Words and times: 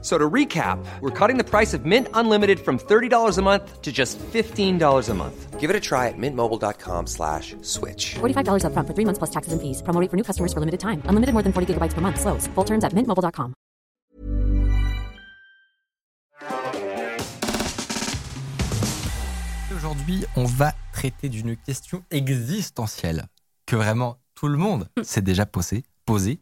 So 0.00 0.16
to 0.16 0.30
recap, 0.30 0.78
we're 1.00 1.10
cutting 1.10 1.38
the 1.38 1.44
price 1.44 1.74
of 1.74 1.84
Mint 1.84 2.06
Unlimited 2.14 2.60
from 2.60 2.78
$30 2.78 3.36
a 3.36 3.42
month 3.42 3.82
to 3.82 3.90
just 3.90 4.16
$15 4.32 5.08
a 5.08 5.14
month. 5.14 5.58
Give 5.58 5.70
it 5.70 5.74
a 5.74 5.80
try 5.80 6.06
at 6.06 6.14
mintmobile.com 6.16 7.08
slash 7.08 7.56
switch. 7.62 8.14
$45 8.20 8.62
upfront 8.62 8.86
for 8.86 8.94
three 8.94 9.04
months 9.04 9.18
plus 9.18 9.30
taxes 9.30 9.52
and 9.52 9.60
fees. 9.60 9.82
Promo 9.82 10.00
rate 10.00 10.08
for 10.08 10.16
new 10.16 10.22
customers 10.22 10.52
for 10.52 10.60
limited 10.60 10.78
time. 10.78 11.02
Unlimited 11.06 11.32
more 11.34 11.42
than 11.42 11.52
40 11.52 11.74
gigabytes 11.74 11.94
per 11.94 12.00
month. 12.00 12.20
Slows. 12.20 12.46
Full 12.54 12.64
terms 12.64 12.84
at 12.84 12.92
mintmobile.com. 12.94 13.54
Aujourd'hui, 19.74 20.24
on 20.36 20.44
va 20.44 20.72
traiter 20.92 21.28
d'une 21.28 21.56
question 21.56 22.02
existentielle 22.10 23.26
que 23.66 23.76
vraiment 23.76 24.16
tout 24.34 24.48
le 24.48 24.56
monde 24.58 24.88
s'est 25.02 25.22
déjà 25.22 25.44
posé. 25.44 25.84
posé. 26.06 26.40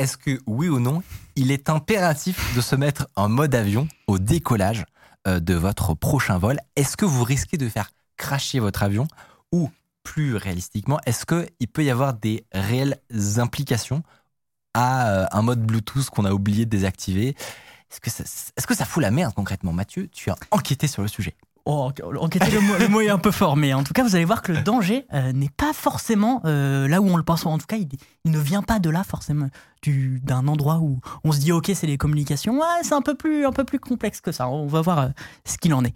Est-ce 0.00 0.16
que 0.16 0.40
oui 0.46 0.70
ou 0.70 0.80
non, 0.80 1.02
il 1.36 1.50
est 1.50 1.68
impératif 1.68 2.56
de 2.56 2.62
se 2.62 2.74
mettre 2.74 3.06
en 3.16 3.28
mode 3.28 3.54
avion 3.54 3.86
au 4.06 4.18
décollage 4.18 4.86
euh, 5.28 5.40
de 5.40 5.52
votre 5.52 5.92
prochain 5.92 6.38
vol? 6.38 6.58
Est-ce 6.74 6.96
que 6.96 7.04
vous 7.04 7.22
risquez 7.22 7.58
de 7.58 7.68
faire 7.68 7.90
cracher 8.16 8.60
votre 8.60 8.82
avion? 8.82 9.06
Ou 9.52 9.70
plus 10.02 10.36
réalistiquement, 10.36 10.98
est-ce 11.04 11.26
qu'il 11.26 11.68
peut 11.68 11.84
y 11.84 11.90
avoir 11.90 12.14
des 12.14 12.46
réelles 12.50 12.96
implications 13.36 14.02
à 14.72 15.10
euh, 15.10 15.26
un 15.32 15.42
mode 15.42 15.60
Bluetooth 15.60 16.08
qu'on 16.08 16.24
a 16.24 16.32
oublié 16.32 16.64
de 16.64 16.70
désactiver? 16.70 17.36
Est-ce 17.90 18.00
que, 18.00 18.08
ça, 18.08 18.24
est-ce 18.56 18.66
que 18.66 18.74
ça 18.74 18.86
fout 18.86 19.02
la 19.02 19.10
merde 19.10 19.34
concrètement? 19.34 19.74
Mathieu, 19.74 20.08
tu 20.08 20.30
as 20.30 20.36
enquêté 20.50 20.86
sur 20.86 21.02
le 21.02 21.08
sujet. 21.08 21.34
Oh, 21.66 21.90
enquêter, 22.18 22.50
le 22.50 22.60
mot, 22.60 22.74
le 22.78 22.88
mot 22.88 23.00
est 23.00 23.10
un 23.10 23.18
peu 23.18 23.30
fort, 23.30 23.56
mais 23.56 23.74
en 23.74 23.84
tout 23.84 23.92
cas, 23.92 24.02
vous 24.02 24.16
allez 24.16 24.24
voir 24.24 24.42
que 24.42 24.50
le 24.52 24.62
danger 24.62 25.04
euh, 25.12 25.32
n'est 25.32 25.50
pas 25.50 25.72
forcément 25.72 26.40
euh, 26.44 26.88
là 26.88 27.00
où 27.00 27.08
on 27.08 27.16
le 27.16 27.22
pense. 27.22 27.44
En 27.46 27.58
tout 27.58 27.66
cas, 27.66 27.76
il, 27.76 27.88
il 28.24 28.30
ne 28.32 28.38
vient 28.38 28.62
pas 28.62 28.78
de 28.78 28.88
là 28.90 29.04
forcément, 29.04 29.48
du, 29.82 30.20
d'un 30.24 30.48
endroit 30.48 30.78
où 30.78 31.00
on 31.22 31.32
se 31.32 31.38
dit 31.38 31.52
ok, 31.52 31.70
c'est 31.74 31.86
les 31.86 31.98
communications. 31.98 32.54
Ouais, 32.58 32.66
c'est 32.82 32.94
un 32.94 33.02
peu 33.02 33.14
plus, 33.14 33.44
un 33.46 33.52
peu 33.52 33.64
plus 33.64 33.78
complexe 33.78 34.20
que 34.20 34.32
ça. 34.32 34.48
On 34.48 34.66
va 34.66 34.80
voir 34.80 34.98
euh, 34.98 35.08
ce 35.44 35.58
qu'il 35.58 35.74
en 35.74 35.84
est. 35.84 35.94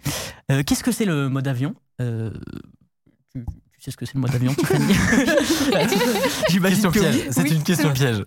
Qu'est-ce 0.65 0.83
que 0.83 0.91
c'est 0.91 1.05
le 1.05 1.29
mode 1.29 1.47
avion? 1.47 1.73
Tu, 1.99 3.43
tu 3.43 3.81
sais 3.81 3.91
ce 3.91 3.97
que 3.97 4.05
c'est 4.05 4.15
le 4.15 4.21
mode 4.21 4.33
avion, 4.35 4.53
Tiffany? 4.53 4.93
J'imagine 6.49 6.83
que 6.83 6.99
piège. 6.99 7.15
oui. 7.15 7.23
C'est 7.31 7.41
Oui, 7.43 7.53
une 7.53 7.63
question 7.63 7.91
piège. 7.91 8.23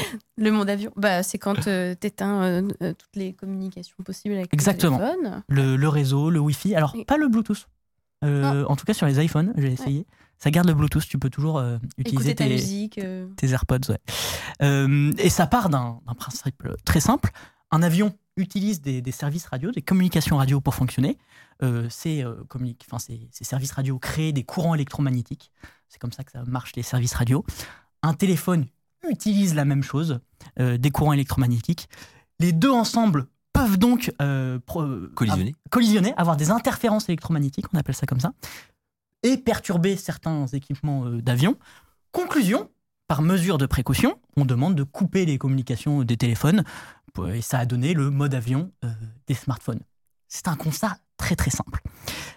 Le 0.36 0.50
monde 0.50 0.68
avion, 0.68 0.92
bah, 0.96 1.22
c'est 1.22 1.38
quand 1.38 1.66
euh, 1.66 1.94
t'éteins 1.94 2.42
euh, 2.42 2.68
euh, 2.82 2.92
toutes 2.92 3.16
les 3.16 3.32
communications 3.32 3.96
possibles 4.04 4.34
avec 4.34 4.52
Exactement. 4.52 4.98
le 4.98 5.04
téléphone. 5.04 5.42
le, 5.48 5.76
le 5.76 5.88
réseau, 5.88 6.30
le 6.30 6.38
Wi-Fi. 6.40 6.74
Alors, 6.74 6.92
Oui. 6.94 7.04
pas 7.04 7.16
le 7.16 7.28
Bluetooth. 7.28 7.68
Euh, 8.24 8.64
en 8.66 8.76
tout 8.76 8.84
cas, 8.86 8.94
sur 8.94 9.06
les 9.06 9.22
iPhones, 9.24 9.52
j'ai 9.56 9.72
essayé. 9.72 10.06
Ça 10.38 10.50
garde 10.50 10.66
le 10.68 10.74
Bluetooth. 10.74 11.06
Tu 11.08 11.18
peux 11.18 11.30
toujours 11.30 11.62
utiliser 11.98 12.34
ta 12.34 12.44
tes, 12.44 12.50
musique. 12.50 13.00
tes 13.36 13.50
AirPods. 13.50 13.90
Ouais. 14.60 15.14
Et 15.18 15.30
ça 15.30 15.46
part 15.46 15.68
d'un 15.70 16.00
principe 16.18 16.62
très 16.84 17.00
simple. 17.00 17.30
Un 17.70 17.82
avion 17.82 18.14
utilise 18.36 18.80
des, 18.82 19.00
des 19.00 19.12
services 19.12 19.46
radio, 19.46 19.70
des 19.70 19.82
communications 19.82 20.36
radio 20.36 20.60
pour 20.60 20.74
fonctionner. 20.74 21.18
Ces- 21.88 22.24
ces 23.30 23.44
services 23.44 23.72
radio 23.72 23.98
créent 23.98 24.32
des 24.32 24.44
courants 24.44 24.74
électromagnétiques. 24.74 25.50
C'est 25.88 25.98
comme 25.98 26.12
ça 26.12 26.24
que 26.24 26.32
ça 26.32 26.42
marche, 26.46 26.72
les 26.76 26.82
services 26.82 27.14
radio. 27.14 27.44
Un 28.02 28.12
téléphone 28.14 28.66
utilise 29.10 29.54
la 29.54 29.64
même 29.64 29.82
chose, 29.82 30.20
euh, 30.60 30.78
des 30.78 30.90
courants 30.90 31.12
électromagnétiques. 31.12 31.88
Les 32.40 32.52
deux 32.52 32.70
ensemble 32.70 33.26
peuvent 33.52 33.78
donc 33.78 34.12
euh, 34.20 34.58
Collisionner. 35.14 35.54
collisionner, 35.70 36.14
avoir 36.16 36.36
des 36.36 36.50
interférences 36.50 37.08
électromagnétiques, 37.08 37.66
on 37.72 37.78
appelle 37.78 37.94
ça 37.94 38.06
comme 38.06 38.20
ça, 38.20 38.32
et 39.22 39.36
perturber 39.38 39.96
certains 39.96 40.46
équipements 40.48 41.06
euh, 41.06 41.22
d'avion. 41.22 41.56
Conclusion, 42.12 42.70
par 43.08 43.22
mesure 43.22 43.56
de 43.58 43.66
précaution, 43.66 44.18
on 44.36 44.44
demande 44.44 44.74
de 44.74 44.82
couper 44.82 45.24
les 45.26 45.38
communications 45.38 46.02
des 46.02 46.16
téléphones, 46.16 46.64
pour- 47.14 47.28
et 47.30 47.40
ça 47.40 47.58
a 47.58 47.66
donné 47.66 47.94
le 47.94 48.10
mode 48.10 48.34
avion 48.34 48.70
euh, 48.84 48.88
des 49.26 49.34
smartphones. 49.34 49.80
C'est 50.28 50.48
un 50.48 50.56
constat 50.56 50.98
très 51.16 51.36
très 51.36 51.50
simple. 51.50 51.80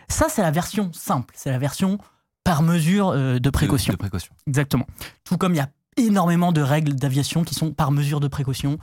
Ça, 0.08 0.28
c'est 0.30 0.42
la 0.42 0.52
version 0.52 0.92
simple, 0.94 1.34
c'est 1.38 1.50
la 1.52 1.58
version 1.60 1.98
par 2.46 2.62
mesure 2.64 3.10
euh, 3.10 3.40
de 3.40 3.50
précaution. 3.50 3.92
De, 3.92 3.98
de 3.98 4.00
précaution. 4.00 4.34
Exactement. 4.48 4.88
Tout 5.26 5.38
comme 5.38 5.54
il 5.54 5.58
y 5.58 5.62
a 5.62 5.70
énormément 6.00 6.52
de 6.52 6.62
règles 6.62 6.96
d'aviation 6.96 7.44
qui 7.44 7.56
sont 7.56 7.72
par 7.72 7.92
mesure 7.92 8.20
de 8.20 8.28
précaution. 8.28 8.78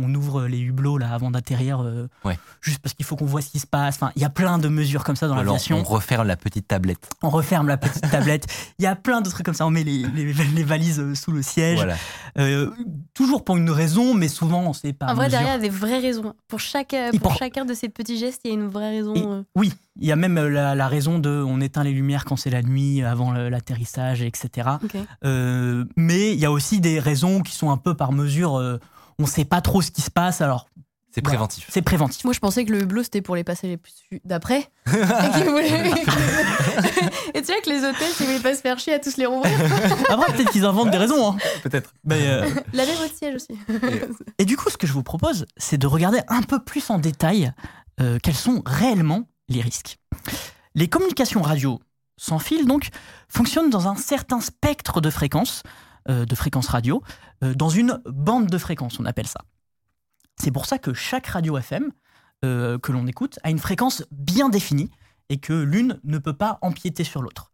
On 0.00 0.14
ouvre 0.14 0.44
les 0.46 0.58
hublots 0.60 0.98
là 0.98 1.12
avant 1.12 1.30
d'atterrir, 1.30 1.82
euh, 1.82 2.08
Ouais. 2.24 2.38
juste 2.60 2.78
parce 2.80 2.94
qu'il 2.94 3.04
faut 3.04 3.16
qu'on 3.16 3.26
voit 3.26 3.40
ce 3.42 3.50
qui 3.50 3.58
se 3.58 3.66
passe. 3.66 3.96
Enfin, 3.96 4.12
il 4.16 4.22
y 4.22 4.24
a 4.24 4.30
plein 4.30 4.58
de 4.58 4.68
mesures 4.68 5.04
comme 5.04 5.16
ça 5.16 5.26
dans 5.26 5.34
Alors, 5.34 5.44
l'aviation. 5.54 5.78
on 5.78 5.82
referme 5.82 6.26
la 6.26 6.36
petite 6.36 6.68
tablette. 6.68 7.08
On 7.22 7.30
referme 7.30 7.66
la 7.68 7.76
petite 7.76 8.02
tablette. 8.10 8.46
Il 8.78 8.82
y 8.84 8.86
a 8.86 8.94
plein 8.96 9.20
de 9.20 9.28
trucs 9.30 9.44
comme 9.46 9.54
ça. 9.54 9.66
On 9.66 9.70
met 9.70 9.84
les, 9.84 10.04
les- 10.14 10.32
les 10.32 10.64
valises 10.64 11.00
euh, 11.00 11.14
sous 11.14 11.32
le 11.32 11.42
siège. 11.42 11.76
Voilà. 11.78 11.96
Euh, 12.38 12.70
toujours 13.14 13.44
pour 13.44 13.56
une 13.56 13.70
raison, 13.70 14.14
mais 14.14 14.28
souvent 14.28 14.72
c'est 14.72 14.92
par 14.92 15.10
En 15.10 15.14
vrai, 15.14 15.26
mesure. 15.26 15.38
derrière, 15.40 15.56
il 15.58 15.62
y 15.64 15.66
a 15.66 15.70
des 15.70 15.76
vraies 15.76 15.98
raisons. 16.00 16.34
Pour, 16.46 16.60
chaque, 16.60 16.94
pour 17.12 17.20
pour- 17.20 17.36
chacun 17.36 17.64
de 17.64 17.74
ces 17.74 17.88
petits 17.88 18.18
gestes, 18.18 18.40
il 18.44 18.48
y 18.48 18.50
a 18.52 18.54
une 18.54 18.68
vraie 18.68 18.90
raison. 18.90 19.14
Et- 19.14 19.22
euh. 19.26 19.42
oui, 19.56 19.72
il 20.00 20.06
y 20.06 20.12
a 20.12 20.16
même 20.16 20.36
la, 20.38 20.74
la 20.76 20.88
raison 20.88 21.18
de 21.18 21.28
on 21.46 21.60
éteint 21.60 21.82
les 21.82 21.90
lumières 21.92 22.24
quand 22.24 22.36
c'est 22.36 22.50
la 22.50 22.62
nuit, 22.62 23.02
avant 23.02 23.32
l'atterrissage, 23.32 24.22
etc. 24.22 24.68
Euh, 25.24 25.84
mais 25.96 26.32
il 26.32 26.38
y 26.38 26.44
a 26.46 26.50
aussi 26.52 26.80
des 26.80 27.00
raisons 27.00 27.40
qui 27.42 27.54
sont 27.54 27.70
un 27.70 27.76
peu 27.76 27.94
par 27.94 28.12
mesure. 28.12 28.78
On 29.18 29.24
ne 29.24 29.28
sait 29.28 29.44
pas 29.44 29.60
trop 29.60 29.82
ce 29.82 29.90
qui 29.90 30.02
se 30.02 30.10
passe, 30.10 30.40
alors 30.40 30.68
C'est 31.14 31.22
Voilà. 31.24 31.38
préventif. 31.38 31.66
c'est 31.70 31.82
préventif. 31.82 32.24
Moi, 32.24 32.32
je 32.34 32.38
pensais 32.38 32.64
que 32.64 32.70
le 32.72 32.82
hublot, 32.82 33.02
c'était 33.02 33.22
pour 33.22 33.34
les 33.34 33.42
passagers 33.44 33.76
plus 33.78 33.92
d'après. 34.24 34.70
et 34.86 34.90
voulaient- 35.44 35.92
Et 37.34 37.40
tu 37.42 37.46
sais 37.46 37.60
que 37.62 37.70
les 37.70 37.78
hôtels, 37.84 38.12
s'ils 38.12 38.26
voulaient 38.26 38.40
pas 38.40 38.54
se 38.54 38.60
faire 38.60 38.78
chier 38.78 38.94
à 38.94 38.98
tous 38.98 39.16
les 39.16 39.26
rouvrir, 39.26 39.52
Après, 40.10 40.32
peut-être 40.32 40.50
qu'ils 40.50 40.64
inventent 40.64 40.90
des 40.90 40.98
raisons. 40.98 41.32
hein. 41.32 41.36
Peut-être. 41.62 41.92
Mais, 42.04 42.26
euh, 42.28 42.48
lavez 42.72 42.94
votre 42.94 43.14
siège 43.16 43.34
aussi. 43.36 43.58
Et 44.38 44.44
du 44.44 44.56
coup, 44.56 44.70
ce 44.70 44.76
que 44.76 44.86
je 44.86 44.92
vous 44.92 45.02
propose, 45.02 45.46
c'est 45.56 45.78
de 45.78 45.86
regarder 45.86 46.20
un 46.28 46.42
peu 46.42 46.58
plus 46.62 46.88
en 46.90 46.98
détail 46.98 47.52
euh, 48.00 48.18
quels 48.22 48.34
sont 48.36 48.62
réellement 48.66 49.28
les 49.48 49.60
risques. 49.60 49.98
Les 50.74 50.88
communications 50.88 51.42
radio 51.42 51.80
sans 52.20 52.38
fil, 52.40 52.66
donc, 52.66 52.88
fonctionnent 53.28 53.70
dans 53.70 53.86
un 53.88 53.94
certain 53.96 54.40
spectre 54.40 55.00
de 55.00 55.08
fréquences, 55.10 55.62
euh, 55.64 55.68
de 56.08 56.34
fréquences 56.34 56.68
radio, 56.68 57.02
euh, 57.44 57.54
dans 57.54 57.68
une 57.68 58.00
bande 58.06 58.46
de 58.48 58.58
fréquences, 58.58 58.98
on 59.00 59.04
appelle 59.04 59.26
ça. 59.26 59.40
C'est 60.36 60.50
pour 60.50 60.66
ça 60.66 60.78
que 60.78 60.94
chaque 60.94 61.26
radio 61.26 61.56
FM 61.58 61.90
euh, 62.44 62.78
que 62.78 62.92
l'on 62.92 63.06
écoute 63.06 63.38
a 63.42 63.50
une 63.50 63.58
fréquence 63.58 64.04
bien 64.12 64.48
définie 64.48 64.90
et 65.28 65.38
que 65.38 65.52
l'une 65.52 65.98
ne 66.04 66.18
peut 66.18 66.32
pas 66.32 66.58
empiéter 66.62 67.04
sur 67.04 67.20
l'autre. 67.22 67.50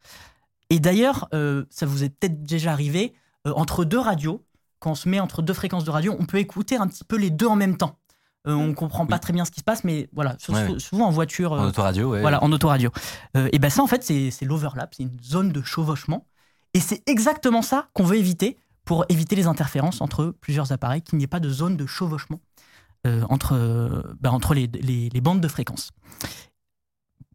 Et 0.70 0.78
d'ailleurs, 0.81 1.28
euh, 1.34 1.65
ça 1.70 1.87
vous 1.87 2.04
est 2.04 2.10
peut-être 2.10 2.42
déjà 2.42 2.72
arrivé, 2.72 3.15
euh, 3.47 3.53
entre 3.56 3.84
deux 3.84 3.98
radios, 3.98 4.44
quand 4.78 4.92
on 4.92 4.94
se 4.94 5.09
met 5.09 5.21
entre 5.21 5.41
deux 5.42 5.54
fréquences 5.54 5.84
de 5.84 5.91
radio, 5.91 6.15
on 6.19 6.26
peut 6.26 6.38
écouter 6.38 6.76
un 6.76 6.86
petit 6.86 7.04
peu 7.04 7.16
les 7.16 7.31
deux 7.31 7.47
en 7.47 7.56
même 7.56 7.76
temps. 7.76 7.98
Euh, 8.47 8.53
on 8.53 8.75
comprend 8.75 9.06
pas 9.06 9.15
Oui. 9.16 9.21
très 9.21 9.32
bien 9.32 9.47
ce 9.47 9.50
qui 9.50 9.60
se 9.60 9.65
passe, 9.65 9.84
mais 9.84 10.10
voilà, 10.12 10.36
Ouais, 10.50 10.78
souvent 10.78 11.06
en 11.06 11.10
voiture, 11.10 11.53
En 11.53 11.65
euh, 11.65 11.69
autoradio, 11.69 12.10
ouais. 12.10 12.21
voilà, 12.21 12.44
en 12.44 12.53
autoradio. 12.53 12.91
Euh, 13.38 13.48
et 13.53 13.59
ben 13.59 13.71
ça, 13.71 13.82
en 13.82 13.86
fait, 13.86 14.04
c'est 14.04 14.31
c'est 14.31 14.44
l'overlap, 14.44 14.94
c'est 14.94 15.04
une 15.04 15.16
zone 15.22 15.50
de 15.50 15.62
chevauchement. 15.62 16.26
Et 16.75 16.81
c'est 16.81 17.03
exactement 17.09 17.62
ça 17.62 17.89
qu'on 17.95 18.05
veut 18.05 18.17
éviter 18.17 18.59
pour 18.85 19.05
éviter 19.09 19.37
les 19.37 19.47
interférences 19.47 20.01
entre 20.01 20.27
plusieurs 20.41 20.73
appareils, 20.73 21.03
qu'il 21.03 21.17
n'y 21.19 21.25
ait 21.25 21.29
pas 21.29 21.41
de 21.41 21.49
zone 21.49 21.77
de 21.77 21.87
chevauchement 21.87 22.41
euh, 23.07 23.25
entre, 23.31 23.55
euh, 23.55 24.03
ben, 24.21 24.31
entre 24.31 24.55
les, 24.55 24.67
les- 24.67 25.09
les 25.09 25.21
bandes 25.21 25.41
de 25.41 25.49
fréquences. 25.49 25.91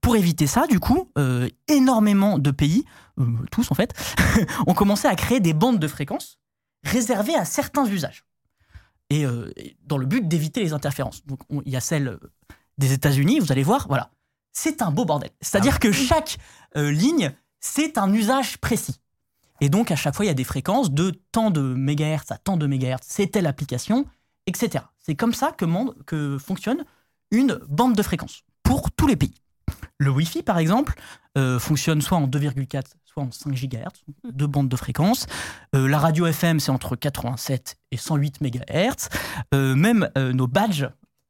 Pour 0.02 0.16
éviter 0.16 0.48
ça, 0.48 0.66
du 0.68 0.80
coup, 0.80 1.12
euh, 1.18 1.48
énormément 1.68 2.40
de 2.40 2.52
pays, 2.52 2.86
euh, 3.20 3.26
tous 3.52 3.70
en 3.72 3.76
fait, 3.76 3.94
ont 4.68 4.74
commencé 4.74 5.08
à 5.08 5.16
créer 5.16 5.40
des 5.40 5.54
bandes 5.54 5.80
de 5.80 5.88
fréquences 5.88 6.40
réservées 6.84 7.36
à 7.36 7.46
certains 7.46 7.86
usages. 7.86 8.24
Et 9.10 9.24
et 9.24 9.76
dans 9.86 9.98
le 9.98 10.06
but 10.06 10.28
d'éviter 10.28 10.62
les 10.62 10.74
interférences. 10.74 11.26
Donc 11.26 11.40
on- 11.50 11.62
il 11.66 11.72
y 11.72 11.76
a 11.76 11.82
celle 11.82 12.20
des 12.78 12.94
États-Unis, 12.94 13.40
vous 13.40 13.52
allez 13.52 13.64
voir, 13.64 13.88
voilà. 13.88 14.12
C'est 14.54 14.82
un 14.82 14.92
beau 14.92 15.04
bordel. 15.06 15.32
C'est-à-dire 15.42 15.80
que 15.80 15.92
chaque 15.92 16.38
ligne, 16.76 17.32
c'est 17.60 17.98
un 17.98 18.14
usage 18.14 18.58
précis. 18.60 19.00
Et 19.62 19.70
donc, 19.70 19.92
à 19.92 19.96
chaque 19.96 20.16
fois, 20.16 20.26
il 20.26 20.30
y 20.30 20.32
a 20.32 20.36
des 20.36 20.44
fréquences 20.44 20.92
de 20.92 21.12
tant 21.32 21.52
de 21.52 21.62
mégahertz 21.62 22.32
à 22.32 22.38
tant 22.38 22.58
de 22.58 22.68
mégahertz. 22.68 23.06
C'est 23.10 23.28
telle 23.28 23.48
application, 23.48 24.06
etc. 24.48 24.86
C'est 24.98 25.16
comme 25.16 25.34
ça 25.34 25.52
que, 25.52 26.38
fonctionne 26.38 26.86
une 27.32 27.60
bande 27.68 27.96
de 27.96 28.04
fréquences 28.04 28.44
pour 28.64 28.92
tous 28.92 29.08
les 29.08 29.16
pays. 29.16 29.36
Le 29.98 30.10
Wi-Fi, 30.10 30.44
par 30.44 30.58
exemple, 30.58 30.96
euh, 31.38 31.60
fonctionne 31.60 32.02
soit 32.02 32.18
en 32.18 32.28
2,4, 32.28 32.84
soit 33.06 33.24
en 33.24 33.32
5 33.32 33.54
GHz, 33.54 34.04
deux 34.32 34.48
bandes 34.48 34.70
de 34.70 34.76
fréquences. 34.76 35.26
Euh, 35.76 35.88
la 35.88 36.00
radio 36.00 36.26
FM, 36.26 36.60
c'est 36.60 36.72
entre 36.72 36.96
87 36.96 37.78
et 37.92 37.98
108 37.98 38.42
MHz. 38.42 39.10
Euh, 39.54 39.76
même 39.76 40.10
euh, 40.18 40.32
nos 40.32 40.48
badges, 40.48 40.88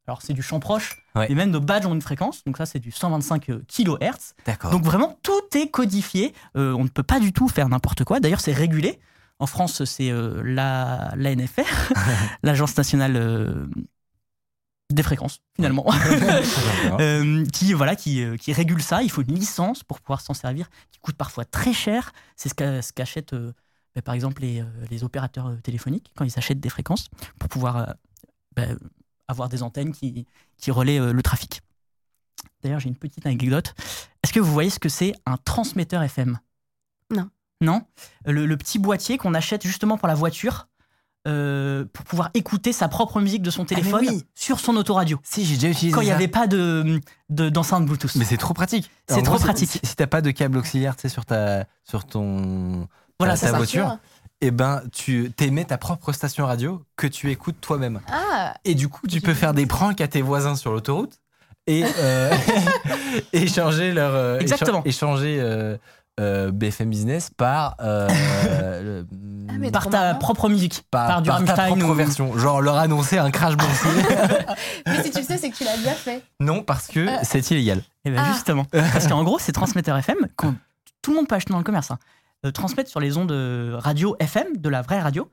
alors 0.09 0.21
c'est 0.21 0.33
du 0.33 0.41
champ 0.41 0.59
proche, 0.59 0.97
Ouais. 1.15 1.31
et 1.31 1.35
même 1.35 1.50
nos 1.51 1.59
badges 1.61 1.85
ont 1.85 1.94
une 1.94 2.01
fréquence, 2.01 2.44
donc 2.44 2.57
ça 2.57 2.65
c'est 2.65 2.79
du 2.79 2.91
125 2.91 3.45
kHz. 3.67 4.33
D'accord. 4.45 4.71
Donc 4.71 4.83
vraiment, 4.83 5.17
tout 5.23 5.31
est 5.56 5.69
codifié. 5.69 6.33
Euh, 6.56 6.73
on 6.73 6.83
ne 6.83 6.89
peut 6.89 7.03
pas 7.03 7.19
du 7.19 7.31
tout 7.33 7.47
faire 7.47 7.67
n'importe 7.69 8.03
quoi. 8.03 8.19
D'ailleurs, 8.19 8.41
c'est 8.41 8.53
régulé. 8.53 9.00
En 9.39 9.45
France, 9.47 9.83
c'est 9.85 10.11
euh, 10.11 10.41
la 10.44 11.11
l'ANFR, 11.15 11.94
l'Agence 12.44 12.75
nationale 12.77 13.15
euh, 13.15 13.67
des 14.91 15.03
fréquences, 15.03 15.39
finalement, 15.56 15.85
Euh, 17.00 17.45
qui 17.53 17.73
voilà, 17.73 17.95
qui, 17.95 18.23
euh, 18.23 18.35
qui 18.38 18.51
régule 18.53 18.81
ça. 18.81 19.03
Il 19.03 19.11
faut 19.11 19.21
une 19.21 19.33
licence 19.35 19.83
pour 19.83 20.00
pouvoir 20.01 20.21
s'en 20.21 20.33
servir, 20.33 20.69
qui 20.91 21.00
coûte 21.00 21.15
parfois 21.15 21.45
très 21.45 21.73
cher. 21.73 22.11
C'est 22.35 22.50
ce 22.50 22.56
qu'a- 22.56 22.81
ce 22.81 22.91
qu'achètent, 22.94 23.33
euh, 23.33 23.53
bah, 23.95 24.01
par 24.01 24.15
exemple, 24.15 24.41
les, 24.41 24.61
euh, 24.61 24.65
les 24.89 25.03
opérateurs 25.03 25.47
euh, 25.47 25.56
téléphoniques 25.63 26.11
quand 26.15 26.25
ils 26.25 26.38
achètent 26.38 26.59
des 26.59 26.69
fréquences 26.69 27.07
pour 27.39 27.50
pouvoir 27.50 27.77
euh, 27.77 27.85
bah, 28.56 28.63
avoir 29.30 29.48
des 29.48 29.64
antennes 29.64 29.94
qui, 29.94 30.26
qui 30.58 30.72
relaient 30.72 31.00
euh, 31.00 31.14
le 31.14 31.22
trafic. 31.22 31.62
D'ailleurs, 32.64 32.80
j'ai 32.81 32.90
une 32.90 32.96
petite 32.96 33.26
anecdote. 33.26 33.74
Est-ce 34.24 34.34
que 34.34 34.40
vous 34.40 34.52
voyez 34.52 34.70
ce 34.70 34.80
que 34.80 34.90
c'est 34.90 35.14
un 35.26 35.38
transmetteur 35.38 36.02
FM 36.04 36.40
Non. 37.12 37.30
Non? 37.62 37.84
Le, 38.26 38.46
le 38.46 38.58
petit 38.58 38.80
boîtier 38.80 39.18
qu'on 39.18 39.34
achète 39.34 39.66
justement 39.66 39.98
pour 39.98 40.08
la 40.08 40.16
voiture 40.16 40.68
euh, 41.28 41.84
pour 41.92 42.06
pouvoir 42.06 42.30
écouter 42.34 42.72
sa 42.72 42.88
propre 42.88 43.20
musique 43.20 43.42
de 43.42 43.52
son 43.52 43.66
téléphone 43.66 44.06
oui. 44.08 44.24
sur 44.36 44.60
son 44.62 44.76
autoradio. 44.78 45.20
Si, 45.24 45.44
j'ai 45.46 45.56
déjà 45.56 45.68
utilisé 45.70 45.94
Quand 45.94 46.02
il 46.02 46.06
n'y 46.06 46.12
avait 46.12 46.30
pas 46.30 46.48
de 46.48 47.02
de- 47.30 47.50
d'enceinte 47.50 47.86
Bluetooth. 47.86 48.16
Mais 48.16 48.24
c'est 48.26 48.38
trop 48.38 48.54
pratique. 48.54 48.90
C'est 49.10 49.22
trop 49.22 49.36
gros, 49.36 49.44
pratique. 49.44 49.70
Si, 49.70 49.80
si 49.84 49.96
t'as 49.98 50.08
pas 50.08 50.22
de 50.22 50.31
câble 50.31 50.58
auxiliaire, 50.58 50.96
tu 50.96 51.02
sais, 51.04 51.10
sur 51.10 51.26
ta, 51.26 51.66
sur 51.84 52.06
ton, 52.06 52.88
Voilà, 53.20 53.34
ta, 53.34 53.38
c'est 53.38 53.46
ta 53.48 53.52
ça. 53.52 53.58
voiture, 53.58 53.98
et 54.41 54.51
ben, 54.51 54.81
tu 54.94 55.31
t'émets 55.36 55.65
ta 55.65 55.77
propre 55.77 56.12
station 56.13 56.45
radio 56.45 56.83
que 56.95 57.07
tu 57.07 57.30
écoutes 57.31 57.59
toi-même. 57.62 58.00
Ah, 58.12 58.53
Et 58.65 58.75
du 58.75 58.88
coup, 58.88 59.07
tu 59.07 59.21
peux 59.21 59.33
faire 59.33 59.53
des 59.53 59.65
pranks 59.65 60.00
à 60.01 60.07
tes 60.07 60.21
voisins 60.21 60.56
sur 60.56 60.71
l'autoroute 60.71 61.19
et 61.68 61.83
euh, 61.97 62.31
échanger 63.33 63.91
leur 63.94 64.13
euh, 64.15 64.39
Exactement. 64.39 64.80
écha- 64.81 64.88
échanger 64.88 65.38
euh, 65.39 65.77
euh, 66.19 66.51
BFM 66.51 66.89
Business 66.89 67.30
par 67.36 67.75
euh, 67.81 68.07
le- 68.83 69.07
Ah, 69.50 69.71
par 69.71 69.89
ta 69.89 70.00
marrant. 70.00 70.19
propre 70.19 70.47
musique, 70.50 70.83
par, 70.92 71.07
par, 71.07 71.21
du 71.21 71.30
par 71.30 71.44
ta 71.44 71.65
propre 71.68 71.85
ou- 71.89 71.94
version. 71.94 72.38
Genre 72.38 72.62
leur 72.62 72.77
annoncer 72.77 73.18
un 73.18 73.31
crash 73.31 73.56
boursier. 73.57 73.89
mais 74.88 75.03
si 75.03 75.12
tu 75.12 75.19
le 75.19 75.24
sais, 75.25 75.38
c'est 75.38 75.50
que 75.50 75.57
tu 75.57 75.63
l'as 75.65 75.75
déjà 75.77 75.92
fait. 75.94 76.24
non, 76.39 76.62
parce 76.63 76.88
que 76.88 77.00
Euh. 77.01 77.18
c'est 77.24 77.50
illégal. 77.51 77.81
Eh 78.06 78.12
ben 78.12 78.21
Ah. 78.25 78.31
justement. 78.33 78.65
Parce 78.71 79.07
qu'en 79.07 79.24
gros, 79.24 79.38
ces 79.39 79.51
transmetteurs 79.51 79.97
FM, 79.97 80.18
quand 80.38 80.53
tout 81.01 81.12
le 81.12 81.18
monde 81.18 81.27
peut 81.27 81.35
acheter 81.35 81.51
dans 81.51 81.57
le 81.59 81.63
commerce, 81.63 81.92
hein, 81.92 82.00
transmettent 82.53 82.88
sur 82.88 83.00
les 83.00 83.18
ondes 83.18 83.31
euh, 83.31 83.77
radio 83.77 84.15
FM, 84.19 84.57
de 84.57 84.69
la 84.69 84.81
vraie 84.81 85.01
radio. 85.01 85.30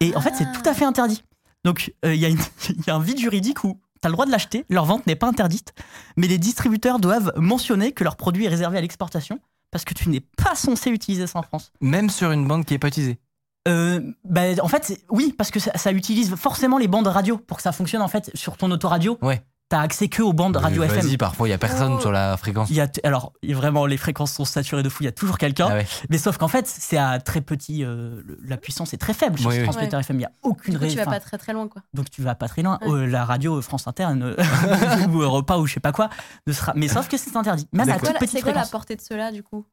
Et 0.00 0.14
en 0.16 0.20
fait, 0.20 0.34
c'est 0.36 0.50
tout 0.52 0.68
à 0.68 0.74
fait 0.74 0.84
interdit. 0.84 1.22
Donc, 1.64 1.92
euh, 2.04 2.14
il 2.14 2.22
y, 2.22 2.26
y 2.86 2.90
a 2.90 2.94
un 2.94 3.00
vide 3.00 3.18
juridique 3.18 3.64
où 3.64 3.80
tu 4.00 4.06
as 4.06 4.08
le 4.08 4.12
droit 4.12 4.26
de 4.26 4.30
l'acheter, 4.30 4.64
leur 4.68 4.84
vente 4.84 5.06
n'est 5.06 5.16
pas 5.16 5.26
interdite, 5.26 5.72
mais 6.16 6.28
les 6.28 6.38
distributeurs 6.38 6.98
doivent 7.00 7.32
mentionner 7.36 7.92
que 7.92 8.04
leur 8.04 8.16
produit 8.16 8.44
est 8.44 8.48
réservé 8.48 8.78
à 8.78 8.80
l'exportation 8.80 9.40
parce 9.70 9.84
que 9.84 9.94
tu 9.94 10.08
n'es 10.08 10.20
pas 10.20 10.54
censé 10.54 10.90
utiliser 10.90 11.26
ça 11.26 11.40
en 11.40 11.42
France. 11.42 11.72
Même 11.80 12.10
sur 12.10 12.30
une 12.32 12.46
bande 12.46 12.64
qui 12.64 12.74
est 12.74 12.78
pas 12.78 12.88
utilisée. 12.88 13.18
Euh, 13.66 14.00
bah, 14.24 14.42
en 14.62 14.68
fait, 14.68 15.04
oui, 15.10 15.34
parce 15.36 15.50
que 15.50 15.60
ça, 15.60 15.76
ça 15.76 15.92
utilise 15.92 16.34
forcément 16.36 16.78
les 16.78 16.88
bandes 16.88 17.06
radio 17.06 17.36
pour 17.36 17.58
que 17.58 17.62
ça 17.62 17.72
fonctionne 17.72 18.02
en 18.02 18.08
fait 18.08 18.30
sur 18.34 18.56
ton 18.56 18.70
autoradio. 18.70 19.18
Ouais. 19.20 19.42
T'as 19.70 19.80
accès 19.82 20.08
que 20.08 20.22
aux 20.22 20.32
bandes 20.32 20.56
radio 20.56 20.82
FM. 20.82 21.00
Vas-y, 21.04 21.16
parfois 21.18 21.46
il 21.46 21.50
y 21.50 21.54
a 21.54 21.58
personne 21.58 21.92
Oh. 21.98 22.00
sur 22.00 22.10
la 22.10 22.38
fréquence. 22.38 22.70
Il 22.70 22.76
y 22.76 22.80
a 22.80 22.88
alors 23.04 23.34
vraiment 23.46 23.84
les 23.84 23.98
fréquences 23.98 24.32
sont 24.32 24.46
saturées 24.46 24.82
de 24.82 24.88
fou. 24.88 25.02
Il 25.02 25.06
y 25.06 25.08
a 25.08 25.12
toujours 25.12 25.36
quelqu'un. 25.36 25.68
Ah 25.70 25.74
ouais. 25.74 25.86
Mais 26.08 26.16
sauf 26.16 26.38
qu'en 26.38 26.48
fait, 26.48 26.66
c'est 26.66 26.96
à 26.96 27.18
très 27.20 27.42
petit. 27.42 27.84
euh, 27.84 28.22
la 28.44 28.56
puissance 28.56 28.94
est 28.94 28.96
très 28.96 29.12
faible 29.12 29.38
sur 29.38 29.48
Oui, 29.50 29.56
ce 29.56 29.60
oui. 29.60 29.64
transmetteur 29.66 30.00
FM. 30.00 30.16
Il 30.16 30.20
n'y 30.20 30.24
a 30.24 30.32
aucune 30.42 30.78
coup, 30.78 30.86
tu 30.86 30.96
vas 30.96 31.00
raison- 31.02 31.10
pas 31.10 31.20
très 31.20 31.36
très 31.36 31.52
loin, 31.52 31.68
quoi. 31.68 31.82
Donc 31.92 32.10
tu 32.10 32.22
vas 32.22 32.34
pas 32.34 32.48
très 32.48 32.62
loin. 32.62 32.78
Ouais. 32.80 32.88
Euh, 32.90 33.06
la 33.06 33.26
radio 33.26 33.60
France 33.60 33.86
Inter 33.86 34.08
ne- 34.14 34.34
ou 35.14 35.20
Europa 35.22 35.58
ou 35.58 35.66
je 35.66 35.74
sais 35.74 35.80
pas 35.80 35.92
quoi 35.92 36.08
ne 36.46 36.52
sera. 36.54 36.72
Mais 36.74 36.88
sauf 36.88 37.06
que 37.08 37.18
c'est 37.18 37.36
interdit. 37.36 37.68
Même 37.74 37.90
à 37.90 37.98
toute 37.98 38.14
petite 38.18 38.30
c'est 38.38 38.42
quoi 38.42 38.52
la 38.54 38.64
portée 38.64 38.96
de 38.96 39.02
cela, 39.02 39.30
du 39.32 39.42
coup? 39.42 39.66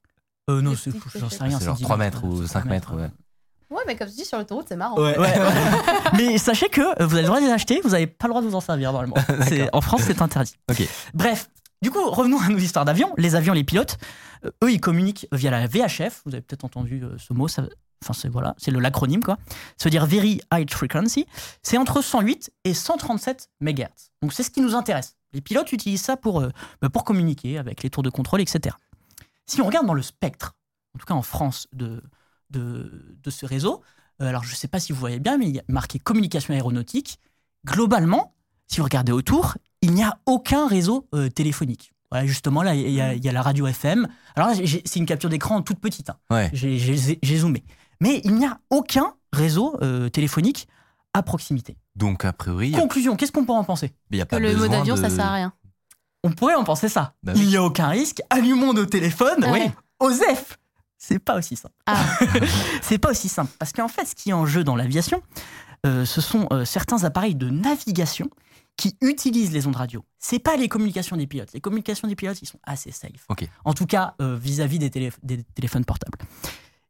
Euh, 0.50 0.62
non, 0.62 0.74
j'en 1.16 1.30
sais 1.30 1.44
rien. 1.44 1.58
C'est 1.58 1.66
genre 1.66 1.76
dix 1.78 1.84
3 1.84 1.96
mètres 1.98 2.24
ou 2.26 2.42
euh, 2.42 2.48
5 2.48 2.66
mètres. 2.66 2.94
ouais. 2.96 3.08
Ouais, 3.70 3.82
mais 3.88 3.96
comme 3.96 4.08
tu 4.08 4.16
dis, 4.16 4.26
sur 4.26 4.38
l'autoroute, 4.38 4.66
c'est 4.70 4.76
marrant. 4.76 4.96
Ouais, 5.02 5.18
ouais. 5.18 5.34
Mais 6.18 6.38
sachez 6.38 6.70
que 6.70 6.82
vous 7.04 7.14
avez 7.14 7.22
le 7.22 7.28
droit 7.28 7.40
de 7.42 7.46
les 7.46 7.52
acheter, 7.52 7.82
vous 7.84 7.90
n'avez 7.90 8.08
pas 8.08 8.28
le 8.28 8.32
droit 8.32 8.42
de 8.42 8.48
vous 8.48 8.56
en 8.56 8.62
servir 8.62 8.92
normalement. 8.94 9.16
C'est- 9.48 9.70
en 9.74 9.82
France, 9.82 10.02
c'est 10.06 10.22
interdit. 10.22 10.56
Bref, 11.14 11.50
du 11.82 11.90
coup, 11.92 12.10
revenons 12.10 12.40
à 12.40 12.50
nos 12.50 12.58
histoires 12.60 12.86
d'avions. 12.86 13.12
Les 13.18 13.36
avions, 13.36 13.54
les 13.54 13.64
pilotes, 13.64 13.98
euh, 14.46 14.52
eux, 14.64 14.72
ils 14.72 14.80
communiquent 14.80 15.28
via 15.32 15.50
la 15.52 15.66
VHF. 15.68 16.22
Vous 16.26 16.34
avez 16.34 16.42
peut-être 16.42 16.64
entendu 16.64 17.02
euh, 17.04 17.16
ce 17.18 17.34
mot. 17.34 17.48
ça- 17.48 17.64
Enfin, 18.04 18.14
c'est 18.14 18.28
voilà, 18.30 18.54
c'est 18.60 18.70
le 18.72 18.80
l'acronyme 18.80 19.24
quoi. 19.24 19.38
Ça 19.78 19.86
veut 19.86 19.90
dire 19.90 20.06
Very 20.06 20.40
High 20.54 20.70
Frequency. 20.70 21.26
C'est 21.64 21.78
entre 21.78 22.02
108 22.04 22.52
et 22.66 22.74
137 22.76 23.50
MHz. 23.62 23.88
Donc 24.22 24.32
c'est 24.34 24.44
ce 24.44 24.52
qui 24.52 24.62
nous 24.62 24.76
intéresse. 24.76 25.16
Les 25.34 25.42
pilotes 25.42 25.72
utilisent 25.72 26.04
ça 26.04 26.16
pour 26.18 26.42
euh, 26.42 26.50
bah, 26.82 26.90
pour 26.90 27.04
communiquer 27.04 27.58
avec 27.58 27.82
les 27.82 27.90
tours 27.90 28.04
de 28.04 28.10
contrôle, 28.12 28.42
etc. 28.42 28.76
Si 29.48 29.60
on 29.62 29.66
regarde 29.66 29.88
dans 29.88 29.94
le 29.96 30.02
spectre, 30.04 30.54
en 30.96 31.00
tout 31.00 31.06
cas 31.06 31.16
en 31.16 31.24
France, 31.24 31.68
de 31.74 32.04
de, 32.52 33.18
de 33.22 33.30
ce 33.30 33.46
réseau, 33.46 33.82
euh, 34.22 34.28
alors 34.28 34.44
je 34.44 34.52
ne 34.52 34.56
sais 34.56 34.68
pas 34.68 34.80
si 34.80 34.92
vous 34.94 35.00
voyez 35.00 35.20
bien, 35.20 35.38
mais 35.38 35.48
il 35.48 35.56
y 35.56 35.60
a 35.60 35.64
marqué 35.68 36.00
communication 36.00 36.54
aéronautique. 36.54 37.20
Globalement, 37.66 38.34
si 38.68 38.78
vous 38.78 38.84
regardez 38.84 39.12
autour, 39.12 39.56
il 39.82 39.92
n'y 39.94 40.04
a 40.04 40.18
aucun 40.26 40.68
réseau 40.68 41.08
euh, 41.14 41.30
téléphonique. 41.30 41.92
Voilà, 42.12 42.28
justement, 42.28 42.62
là, 42.62 42.76
il 42.76 42.90
y, 42.92 43.02
a- 43.02 43.14
il 43.16 43.24
y 43.24 43.30
a 43.30 43.32
la 43.32 43.42
radio 43.42 43.66
FM. 43.68 44.08
Alors 44.36 44.50
là, 44.50 44.56
c'est 44.56 44.96
une 45.00 45.06
capture 45.06 45.30
d'écran 45.30 45.62
toute 45.62 45.80
petite. 45.80 46.10
hein. 46.12 46.18
Ouais. 46.30 46.50
J'ai- 46.54 47.38
zoomé. 47.38 47.64
Mais 48.00 48.22
il 48.24 48.36
n'y 48.36 48.46
a 48.46 48.60
aucun 48.70 49.14
réseau 49.34 49.76
euh, 49.82 50.08
téléphonique 50.10 50.68
à 51.14 51.24
proximité. 51.24 51.78
Donc, 51.96 52.24
a 52.26 52.32
priori, 52.34 52.72
Conclusion, 52.72 53.16
qu'est-ce 53.16 53.32
qu'on 53.32 53.46
pourrait 53.46 53.58
en 53.60 53.64
penser? 53.64 53.94
Il 54.12 54.18
y 54.18 54.22
a 54.22 54.26
Que 54.26 54.30
pas 54.32 54.40
le 54.40 54.50
mode 54.52 54.62
besoin 54.70 54.80
avion, 54.82 54.96
de- 54.96 55.00
ça 55.02 55.10
sert 55.10 55.26
à 55.26 55.34
rien. 55.34 55.54
On 56.24 56.32
pourrait 56.32 56.56
en 56.56 56.64
penser 56.64 56.90
ça. 56.90 57.16
Bah 57.24 57.34
Il 57.36 57.42
oui. 57.42 57.48
n'y 57.48 57.58
a 57.58 57.64
aucun 57.64 57.88
risque. 57.90 58.22
Allumons 58.30 58.74
nos 58.74 58.86
téléphones. 58.86 59.44
Ah 59.44 59.52
ouais. 59.52 59.72
OSEF 60.00 60.58
C'est 61.08 61.20
pas 61.20 61.38
aussi 61.38 61.56
simple. 61.56 61.76
Ah. 61.86 62.04
c'est 62.82 62.98
pas 62.98 63.12
aussi 63.12 63.30
simple. 63.30 63.52
Parce 63.60 63.72
qu'en 63.74 63.88
fait, 63.88 64.06
ce 64.06 64.16
qui 64.16 64.32
est 64.32 64.34
en 64.34 64.48
jeu 64.48 64.64
dans 64.64 64.76
l'aviation, 64.76 65.22
euh, 65.86 66.04
ce 66.04 66.20
sont 66.20 66.48
euh, 66.52 66.66
certains 66.66 67.04
appareils 67.04 67.36
de 67.36 67.50
navigation 67.50 68.28
qui 68.76 68.98
utilisent 69.02 69.52
les 69.54 69.68
ondes 69.68 69.76
radio. 69.76 70.04
C'est 70.18 70.40
pas 70.40 70.58
les 70.58 70.68
communications 70.68 71.16
des 71.16 71.28
pilotes. 71.28 71.54
Les 71.54 71.62
communications 71.62 72.08
des 72.08 72.16
pilotes, 72.16 72.42
ils 72.42 72.48
sont 72.48 72.60
assez 72.64 72.92
safe. 72.92 73.26
Ok. 73.30 73.48
En 73.66 73.74
tout 73.74 73.86
cas, 73.86 74.16
euh, 74.20 74.36
vis-à-vis 74.36 74.80
des, 74.80 74.90
télé- 74.90 75.12
des 75.22 75.44
téléphones 75.44 75.86
portables. 75.86 76.18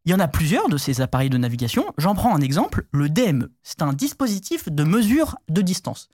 Il 0.05 0.11
y 0.11 0.15
en 0.15 0.19
a 0.19 0.27
plusieurs 0.29 0.69
de 0.69 0.77
ces 0.77 1.01
appareils 1.01 1.29
de 1.29 1.37
navigation. 1.37 1.85
J'en 1.97 2.15
prends 2.15 2.33
un 2.33 2.39
exemple, 2.41 2.87
le 2.91 3.09
DME. 3.09 3.51
C'est 3.63 3.81
un 3.81 3.91
dispositif 3.91 4.69
de 4.69 4.83
mesure 4.85 5.35
de 5.49 5.61
distance. 5.61 6.07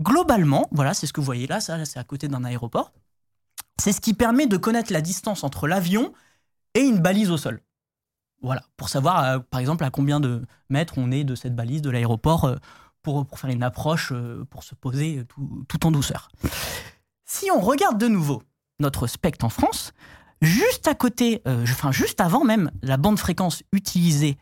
Globalement, 0.00 0.66
voilà, 0.72 0.94
c'est 0.94 1.06
ce 1.06 1.12
que 1.12 1.20
vous 1.20 1.26
voyez 1.26 1.46
là, 1.46 1.60
ça, 1.60 1.76
là, 1.76 1.84
c'est 1.84 1.98
à 1.98 2.04
côté 2.04 2.26
d'un 2.26 2.42
aéroport. 2.42 2.92
C'est 3.78 3.92
ce 3.92 4.00
qui 4.00 4.14
permet 4.14 4.46
de 4.46 4.56
connaître 4.56 4.92
la 4.92 5.00
distance 5.02 5.44
entre 5.44 5.68
l'avion 5.68 6.12
et 6.74 6.80
une 6.80 6.98
balise 6.98 7.30
au 7.30 7.36
sol. 7.36 7.60
Voilà, 8.42 8.62
pour 8.76 8.90
savoir, 8.90 9.24
euh, 9.24 9.38
par 9.38 9.58
exemple, 9.60 9.84
à 9.84 9.90
combien 9.90 10.20
de 10.20 10.42
mètres 10.68 10.94
on 10.98 11.10
est 11.10 11.24
de 11.24 11.34
cette 11.34 11.56
balise 11.56 11.80
de 11.80 11.88
l'aéroport 11.88 12.44
euh, 12.44 12.56
pour, 13.02 13.26
pour 13.26 13.38
faire 13.38 13.50
une 13.50 13.62
approche, 13.62 14.12
euh, 14.12 14.44
pour 14.50 14.62
se 14.62 14.74
poser 14.74 15.24
tout, 15.28 15.64
tout 15.66 15.86
en 15.86 15.90
douceur. 15.90 16.28
Si 17.24 17.50
on 17.50 17.60
regarde 17.60 17.96
de 17.96 18.06
nouveau 18.06 18.42
notre 18.80 19.06
spectre 19.06 19.46
en 19.46 19.48
France, 19.48 19.92
juste 20.42 20.88
à 20.88 20.94
côté, 20.94 21.42
juste 21.90 22.20
avant 22.20 22.44
même 22.44 22.70
la 22.82 22.96
bande 22.98 23.18
fréquence 23.18 23.62
utilisée 23.72 24.36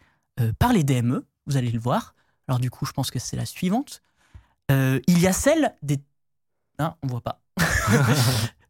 par 0.59 0.73
les 0.73 0.83
DME, 0.83 1.25
vous 1.47 1.57
allez 1.57 1.71
le 1.71 1.79
voir. 1.79 2.15
Alors 2.49 2.59
du 2.59 2.71
coup, 2.71 2.87
je 2.87 2.93
pense 2.93 3.11
que 3.11 3.19
c'est 3.19 3.37
la 3.37 3.47
suivante. 3.47 4.03
Il 4.71 5.19
y 5.21 5.27
a 5.27 5.33
celle 5.33 5.77
des. 5.83 6.01
Ah, 6.79 6.97
on 7.03 7.07
voit 7.07 7.21
pas. 7.21 7.41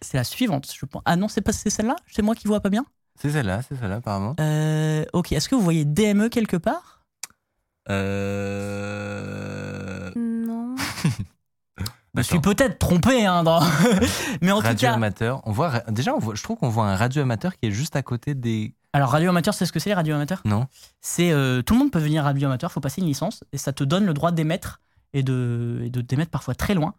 c'est 0.00 0.16
la 0.16 0.24
suivante, 0.24 0.70
je 0.76 0.86
pense. 0.86 1.02
Ah 1.04 1.16
non, 1.16 1.28
c'est 1.28 1.40
pas 1.40 1.52
c'est 1.52 1.70
celle-là? 1.70 1.96
C'est 2.10 2.22
moi 2.22 2.34
qui 2.34 2.46
vois 2.48 2.60
pas 2.60 2.70
bien? 2.70 2.84
C'est 3.20 3.30
celle-là, 3.30 3.62
c'est 3.68 3.76
celle-là, 3.76 3.96
apparemment. 3.96 4.34
Euh, 4.40 5.04
ok. 5.12 5.32
Est-ce 5.32 5.48
que 5.48 5.54
vous 5.54 5.62
voyez 5.62 5.84
DME 5.84 6.28
quelque 6.28 6.56
part? 6.56 7.02
Euh... 8.38 10.10
Non. 10.16 10.76
Je 12.14 12.20
me 12.20 12.22
suis 12.22 12.40
peut-être 12.40 12.78
trompé, 12.78 13.26
hein, 13.26 13.44
dans- 13.44 13.60
mais 14.42 14.50
en 14.50 14.56
tout 14.60 14.66
Radio 14.66 14.88
cas. 14.88 14.94
amateur. 14.94 15.40
On 15.44 15.52
voit, 15.52 15.80
déjà, 15.88 16.14
on 16.14 16.18
voit, 16.18 16.34
je 16.34 16.42
trouve 16.42 16.56
qu'on 16.56 16.68
voit 16.68 16.86
un 16.86 16.96
radio 16.96 17.22
amateur 17.22 17.52
qui 17.56 17.68
est 17.68 17.70
juste 17.70 17.94
à 17.94 18.02
côté 18.02 18.34
des. 18.34 18.74
Alors 18.92 19.10
radio 19.10 19.28
amateur, 19.30 19.54
c'est 19.54 19.66
ce 19.66 19.72
que 19.72 19.78
c'est 19.78 19.90
les 19.90 19.94
radio 19.94 20.16
amateurs? 20.16 20.40
Non 20.44 20.66
C'est 21.00 21.30
euh, 21.30 21.62
tout 21.62 21.74
le 21.74 21.78
monde 21.80 21.92
peut 21.92 22.00
devenir 22.00 22.24
radio 22.24 22.48
amateur. 22.48 22.72
Faut 22.72 22.80
passer 22.80 23.02
une 23.02 23.06
licence 23.06 23.44
et 23.52 23.58
ça 23.58 23.72
te 23.72 23.84
donne 23.84 24.04
le 24.04 24.14
droit 24.14 24.32
d'émettre 24.32 24.80
et 25.12 25.22
de, 25.22 25.82
et 25.84 25.90
de 25.90 26.00
d'émettre 26.00 26.30
parfois 26.32 26.54
très 26.56 26.74
loin. 26.74 26.94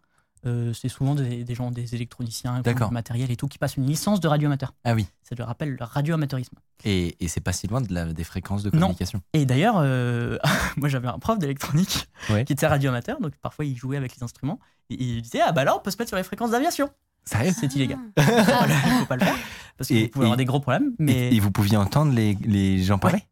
Euh, 0.46 0.72
c'est 0.72 0.88
souvent 0.88 1.14
des, 1.14 1.44
des 1.44 1.54
gens, 1.54 1.70
des 1.70 1.94
électroniciens, 1.94 2.52
qui 2.54 2.58
ont 2.60 2.62
D'accord. 2.62 2.88
du 2.88 2.94
matériel 2.94 3.30
et 3.30 3.36
tout, 3.36 3.46
qui 3.46 3.58
passent 3.58 3.76
une 3.76 3.86
licence 3.86 4.20
de 4.20 4.28
radio 4.28 4.46
amateur. 4.46 4.72
Ah 4.84 4.94
oui. 4.94 5.06
Ça 5.22 5.36
te 5.36 5.42
rappelle 5.42 5.76
le 5.78 5.84
radio 5.84 6.14
amateurisme. 6.14 6.56
Et, 6.84 7.14
et 7.22 7.28
c'est 7.28 7.40
pas 7.42 7.52
si 7.52 7.66
loin 7.66 7.82
de 7.82 7.92
la, 7.92 8.06
des 8.06 8.24
fréquences 8.24 8.62
de 8.62 8.70
Non. 8.70 8.80
communication. 8.86 9.20
Et 9.34 9.44
d'ailleurs, 9.44 9.74
euh, 9.78 10.38
moi 10.78 10.88
j'avais 10.88 11.08
un 11.08 11.18
prof 11.18 11.38
d'électronique 11.38 12.08
Ouais. 12.30 12.44
qui 12.46 12.54
était 12.54 12.66
radio 12.66 12.88
amateur, 12.90 13.20
donc 13.20 13.32
parfois 13.42 13.64
il 13.66 13.76
jouait 13.76 13.96
avec 13.98 14.16
les 14.16 14.22
instruments 14.22 14.58
et 14.88 14.94
il 15.02 15.20
disait 15.22 15.40
ah 15.44 15.52
bah 15.52 15.64
là 15.64 15.76
on 15.76 15.80
peut 15.80 15.90
se 15.90 15.98
mettre 15.98 16.08
sur 16.08 16.16
les 16.16 16.22
fréquences 16.22 16.52
d'aviation. 16.52 16.88
Sérieux? 17.24 17.52
C'est 17.54 17.74
illégal. 17.74 17.98
Ah. 18.16 18.22
Il 18.66 18.98
faut 19.00 19.06
pas 19.06 19.16
le 19.16 19.24
faire 19.24 19.36
parce 19.76 19.88
que 19.90 19.94
Et- 19.94 20.02
vous 20.04 20.08
pouvez 20.08 20.24
avoir 20.24 20.38
des 20.38 20.46
gros 20.46 20.58
problèmes. 20.60 20.92
Mais 20.98 21.12
et, 21.28 21.36
et 21.36 21.40
vous 21.40 21.50
pouviez 21.50 21.76
entendre 21.76 22.12
les, 22.14 22.34
les 22.42 22.82
gens 22.82 22.98
parler? 22.98 23.22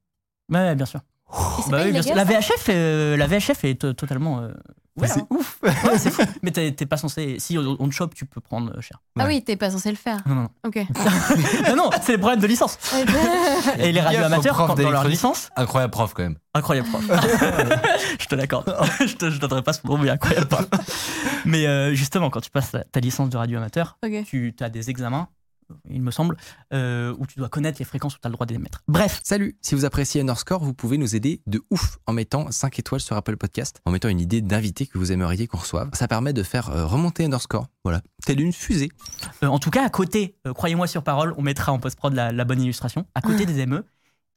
Ouais, 0.51 0.59
ouais, 0.59 0.75
bien 0.75 0.85
sûr. 0.87 1.01
Bah 1.71 1.81
oui, 1.85 1.93
bien 1.93 2.03
sûr. 2.03 2.15
La 2.15 2.25
VHF, 2.25 2.67
euh, 2.69 3.17
la 3.17 3.27
VHF 3.27 3.65
est 3.65 3.81
to- 3.81 3.93
totalement 3.95 4.43
Ouais, 5.01 5.09
c'est 5.09 5.21
hein. 5.21 5.27
ouf. 5.31 5.59
Ouais, 5.63 5.99
c'est 5.99 6.11
fou. 6.13 6.23
Mais 6.43 6.51
t'es 6.51 6.73
t'es 6.73 6.87
pas 6.87 6.97
censé. 6.97 7.37
Si 7.39 7.57
on 7.59 7.89
te 7.89 7.93
chope, 7.95 8.15
tu 8.15 8.25
peux 8.27 8.41
prendre 8.41 8.73
euh, 8.77 8.81
cher. 8.81 9.01
Ah 9.19 9.23
Ouais. 9.25 9.29
oui, 9.37 9.43
t'es 9.45 9.57
pas 9.57 9.71
censé 9.71 9.91
le 9.91 9.97
faire. 9.97 10.19
Non, 10.27 10.35
non. 10.35 10.49
Ok. 10.67 10.77
non, 11.69 11.77
non, 11.77 11.91
c'est 12.03 12.13
les 12.13 12.19
problèmes 12.19 12.41
de 12.41 12.47
licence. 12.47 12.79
Et 13.79 13.93
les 13.93 14.01
radios 14.01 14.25
amateurs, 14.25 14.57
quand, 14.57 14.75
dans 14.75 14.91
leur 14.91 15.05
licence, 15.09 15.51
Incroyable 15.57 15.91
prof 15.93 16.13
quand 16.15 16.23
même. 16.23 16.37
incroyable 16.55 16.89
prof. 16.89 17.05
je 18.21 18.27
te 18.27 18.35
l'accorde. 18.35 18.75
je 19.01 19.15
te 19.15 19.31
je 19.31 19.39
donnerai 19.39 19.63
pas 19.63 19.73
ce 19.73 19.87
mot, 19.87 19.97
mais 19.97 20.11
incroyable 20.11 20.47
prof. 20.47 20.67
Mais 21.45 21.67
euh, 21.67 21.95
justement, 21.95 22.31
quand 22.31 22.41
tu 22.41 22.51
passes 22.51 22.71
ta, 22.73 22.85
ta 22.85 23.01
licence 23.01 23.29
de 23.31 23.37
radio 23.37 23.59
amateur, 23.59 23.99
tu 24.27 24.55
as 24.61 24.69
des 24.69 24.91
examens, 24.91 25.29
il 25.89 26.03
me 26.03 26.11
semble, 26.11 26.37
euh, 26.73 27.15
où 27.19 27.27
tu 27.27 27.39
dois 27.39 27.49
connaître 27.49 27.79
les 27.79 27.85
fréquences 27.85 28.17
où 28.17 28.19
tu 28.19 28.27
as 28.27 28.29
le 28.29 28.35
droit 28.35 28.47
d'émettre. 28.47 28.83
Bref, 28.89 29.21
Salut, 29.25 29.57
si 29.61 29.75
vous 29.75 29.85
appréciez 29.85 30.21
Underscore, 30.21 30.63
vous 30.65 30.75
pouvez 30.75 30.99
nous 30.99 31.17
aider 31.17 31.43
de 31.47 31.63
ouf 31.71 31.99
en 32.07 32.13
mettant 32.13 32.51
5 32.51 32.79
étoiles 32.79 33.01
sur 33.01 33.17
Apple 33.17 33.37
Podcast, 33.37 33.81
en 33.85 33.91
mettant 33.91 34.09
une 34.09 34.21
idée 34.21 34.41
d'invité 34.41 34.87
que 34.87 34.99
vous 34.99 35.13
aimeriez 35.13 35.47
qu'on 35.47 35.59
reçoive. 35.59 35.91
Ça 35.93 36.09
permet 36.09 36.33
de 36.33 36.43
faire 36.43 36.71
euh, 36.71 36.87
remonter 36.87 37.25
Underscore, 37.25 37.67
voilà, 37.85 38.03
telle 38.25 38.41
une 38.41 38.53
fusée. 38.53 38.91
Euh, 39.43 39.47
en 39.47 39.59
tout 39.59 39.71
cas, 39.71 39.85
à 39.85 39.91
côté, 39.91 40.37
euh, 40.47 40.53
croyez-moi 40.53 40.87
sur 40.87 41.03
parole, 41.03 41.35
on 41.37 41.43
mettra 41.43 41.73
en 41.73 41.79
post-prod 41.79 42.13
la, 42.15 42.33
la 42.33 42.45
bonne 42.45 42.63
illustration. 42.63 43.07
À 43.15 43.21
côté 43.21 43.47
des 43.47 43.67
ME, 43.67 43.85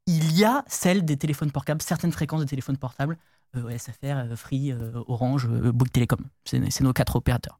il 0.07 0.35
y 0.37 0.43
a 0.43 0.63
celle 0.67 1.05
des 1.05 1.17
téléphones 1.17 1.51
portables, 1.51 1.81
certaines 1.81 2.11
fréquences 2.11 2.41
de 2.41 2.45
téléphones 2.45 2.77
portables, 2.77 3.17
SFR, 3.55 4.35
Free, 4.35 4.73
Orange, 5.07 5.47
Bouygues 5.47 5.91
Télécom. 5.91 6.19
C'est 6.45 6.81
nos 6.81 6.93
quatre 6.93 7.17
opérateurs. 7.17 7.59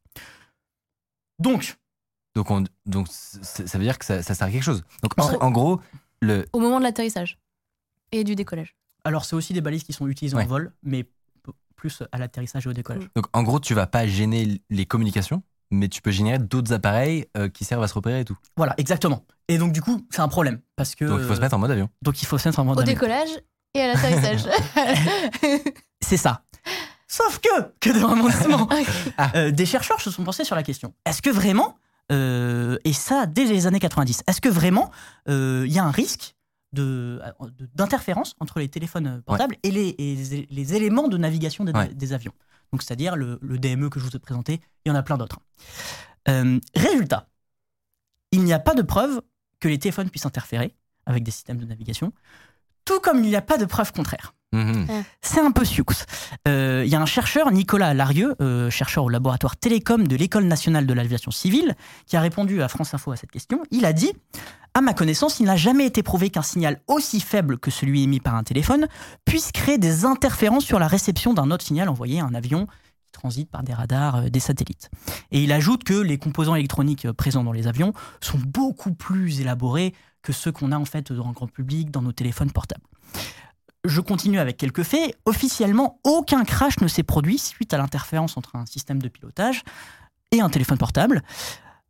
Donc, 1.40 1.76
Donc, 2.36 2.50
on, 2.52 2.64
donc 2.86 3.08
ça 3.10 3.78
veut 3.78 3.84
dire 3.84 4.00
que 4.00 4.06
ça, 4.06 4.24
ça 4.24 4.34
sert 4.36 4.48
à 4.48 4.52
quelque 4.52 4.64
chose. 4.64 4.84
Donc 5.04 5.14
en, 5.42 5.52
gros, 5.52 5.82
le, 6.22 6.46
Au 6.54 6.60
moment 6.60 6.80
de 6.80 6.84
l'atterrissage 6.84 7.38
et 8.12 8.24
du 8.24 8.36
décollage. 8.36 8.76
alors 9.04 9.26
c'est 9.26 9.36
aussi 9.36 9.54
des 9.54 9.62
balises 9.62 9.84
qui 9.84 9.94
sont 9.94 10.08
utilisées 10.08 10.36
Ouais. 10.38 10.44
en 10.44 10.48
vol, 10.48 10.72
mais 10.84 11.06
plus 11.76 12.04
à 12.12 12.18
l'atterrissage 12.20 12.66
et 12.68 12.70
au 12.70 12.74
décollage. 12.74 13.10
donc 13.16 13.26
en 13.34 13.44
gros, 13.44 13.60
tu 13.60 13.74
vas 13.74 13.88
pas 13.88 14.06
gêner 14.08 14.62
les 14.70 14.86
communications, 14.86 15.42
mais 15.72 15.90
tu 15.90 16.02
peux 16.02 16.12
générer 16.12 16.38
d'autres 16.40 16.74
appareils 16.74 17.26
euh, 17.38 17.50
qui 17.50 17.66
servent 17.66 17.82
à 17.84 17.88
se 17.88 17.94
repérer 17.96 18.20
et 18.22 18.26
tout. 18.26 18.38
Voilà, 18.56 18.76
exactement. 18.78 19.26
Et 19.48 19.58
donc, 19.58 19.72
du 19.74 19.82
coup, 19.82 20.06
c'est 20.12 20.22
un 20.22 20.28
problème. 20.28 20.62
Parce 20.76 20.96
que, 20.96 21.06
Donc 21.06 21.20
il 21.22 21.26
faut 21.28 21.36
se 21.36 21.42
mettre 21.42 21.56
en 21.56 21.60
mode 21.60 21.72
avion. 21.72 21.90
donc, 22.02 22.22
il 22.22 22.26
faut 22.26 22.38
se 22.38 22.48
mettre 22.48 22.60
en 22.60 22.66
mode 22.66 22.78
Au 22.78 22.82
avion. 22.82 22.94
décollage 22.94 23.30
et 23.74 23.82
à 23.82 23.88
l'atterrissage. 23.94 24.44
C'est 26.02 26.18
ça. 26.18 26.44
Sauf 27.08 27.40
que, 27.40 27.50
que 27.82 27.90
de 27.90 29.12
Ah. 29.18 29.32
euh, 29.36 29.52
des 29.52 29.66
chercheurs 29.66 30.00
se 30.02 30.12
sont 30.12 30.24
pensés 30.24 30.44
sur 30.46 30.56
la 30.56 30.64
question. 30.64 30.94
Est-ce 31.06 31.22
que 31.22 31.30
vraiment, 31.30 31.78
euh, 32.12 32.78
et 32.84 32.94
ça 32.94 33.26
dès 33.26 33.46
les 33.46 33.68
années 33.68 33.80
90, 33.80 34.24
est-ce 34.28 34.42
que 34.42 34.50
vraiment 34.50 34.92
euh, 35.30 35.64
il 35.68 35.74
y 35.74 35.80
a 35.80 35.84
un 35.84 35.92
risque 35.92 36.36
d'interférence 37.76 38.36
entre 38.40 38.60
les 38.60 38.70
téléphones 38.70 39.22
portables 39.26 39.56
et, 39.64 39.72
les, 39.72 39.96
et 39.98 40.16
les- 40.16 40.48
les 40.50 40.74
éléments 40.76 41.08
de 41.08 41.18
navigation 41.18 41.64
des, 41.66 41.74
Ouais. 41.74 41.88
des 41.94 42.14
avions? 42.14 42.34
Donc, 42.72 42.82
c'est-à-dire 42.84 43.16
le, 43.18 43.38
le 43.42 43.58
DME 43.60 43.90
que 43.90 44.00
je 44.00 44.06
vous 44.06 44.16
ai 44.16 44.20
présenté, 44.20 44.62
il 44.86 44.90
y 44.90 44.92
en 44.92 44.96
a 44.96 45.04
plein 45.04 45.18
d'autres. 45.18 45.40
Euh, 46.30 46.60
résultat, 46.76 47.28
il 48.32 48.44
n'y 48.44 48.54
a 48.54 48.60
pas 48.60 48.74
de 48.76 48.82
preuve 48.82 49.22
que 49.60 49.68
les 49.68 49.78
téléphones 49.78 50.10
puissent 50.10 50.26
interférer 50.26 50.74
avec 51.06 51.24
des 51.24 51.32
systèmes 51.32 51.58
de 51.58 51.66
navigation, 51.66 52.14
tout 52.86 53.00
comme 53.02 53.18
il 53.24 53.30
n'y 53.30 53.36
a 53.36 53.42
pas 53.42 53.58
de 53.58 53.66
preuve 53.66 53.92
contraire. 53.92 54.34
Mhm. 54.54 54.86
C'est 55.22 55.40
un 55.40 55.52
peu 55.52 55.64
sioux. 55.64 55.86
Euh, 56.48 56.84
Il 56.86 56.92
y 56.92 56.96
a 56.96 57.02
un 57.02 57.06
chercheur, 57.06 57.52
Nicolas 57.52 57.94
Larieux, 57.94 58.36
euh, 58.42 58.70
chercheur 58.70 59.06
au 59.06 59.10
laboratoire 59.10 59.56
Télécom 59.56 60.08
de 60.08 60.16
l'École 60.16 60.46
nationale 60.46 60.86
de 60.86 60.94
l'aviation 60.94 61.32
civile, 61.32 61.76
qui 62.06 62.18
a 62.18 62.22
répondu 62.22 62.62
à 62.62 62.68
France 62.68 62.94
Info 62.94 63.12
à 63.12 63.16
cette 63.16 63.32
question. 63.32 63.64
Il 63.72 63.86
a 63.86 63.94
dit 63.94 64.12
À 64.74 64.82
ma 64.82 64.94
connaissance, 64.94 65.40
il 65.40 65.46
n'a 65.46 65.56
jamais 65.56 65.86
été 65.86 66.04
prouvé 66.04 66.30
qu'un 66.30 66.42
signal 66.42 66.82
aussi 66.88 67.22
faible 67.22 67.58
que 67.60 67.72
celui 67.72 68.04
émis 68.04 68.20
par 68.20 68.36
un 68.36 68.44
téléphone 68.44 68.88
puisse 69.26 69.52
créer 69.52 69.78
des 69.78 70.06
interférences 70.06 70.66
sur 70.66 70.80
la 70.80 70.88
réception 70.88 71.34
d'un 71.34 71.50
autre 71.52 71.64
signal 71.64 71.88
envoyé 71.88 72.20
à 72.20 72.26
un 72.26 72.34
avion 72.34 72.66
qui 72.66 73.12
transite 73.14 73.50
par 73.50 73.64
des 73.64 73.74
radars, 73.74 74.18
euh, 74.18 74.30
des 74.30 74.40
satellites. 74.42 74.90
Et 75.32 75.44
il 75.44 75.54
ajoute 75.54 75.84
que 75.86 75.94
les 75.94 76.18
composants 76.18 76.56
électroniques 76.56 77.06
euh, 77.06 77.14
présents 77.14 77.44
dans 77.44 77.54
les 77.54 77.68
avions 77.68 77.94
sont 78.22 78.40
beaucoup 78.40 78.94
plus 78.94 79.40
élaborés 79.40 79.94
que 80.24 80.34
ceux 80.34 80.52
qu'on 80.52 80.72
a 80.72 80.78
en 80.78 80.86
fait 80.86 81.12
dans 81.14 81.28
le 81.28 81.34
grand 81.34 81.48
public, 81.48 81.90
dans 81.90 82.02
nos 82.02 82.12
téléphones 82.12 82.52
portables. 82.52 82.84
Je 83.86 84.00
continue 84.02 84.40
avec 84.40 84.58
quelques 84.58 84.84
faits. 84.84 85.18
Officiellement, 85.26 86.00
aucun 86.04 86.44
crash 86.44 86.80
ne 86.82 86.88
s'est 86.88 87.04
produit 87.04 87.38
suite 87.40 87.74
à 87.74 87.78
l'interférence 87.78 88.38
entre 88.38 88.56
un 88.56 88.66
système 88.66 89.02
de 89.02 89.08
pilotage 89.10 89.64
et 90.32 90.40
un 90.42 90.50
téléphone 90.50 90.78
portable, 90.78 91.24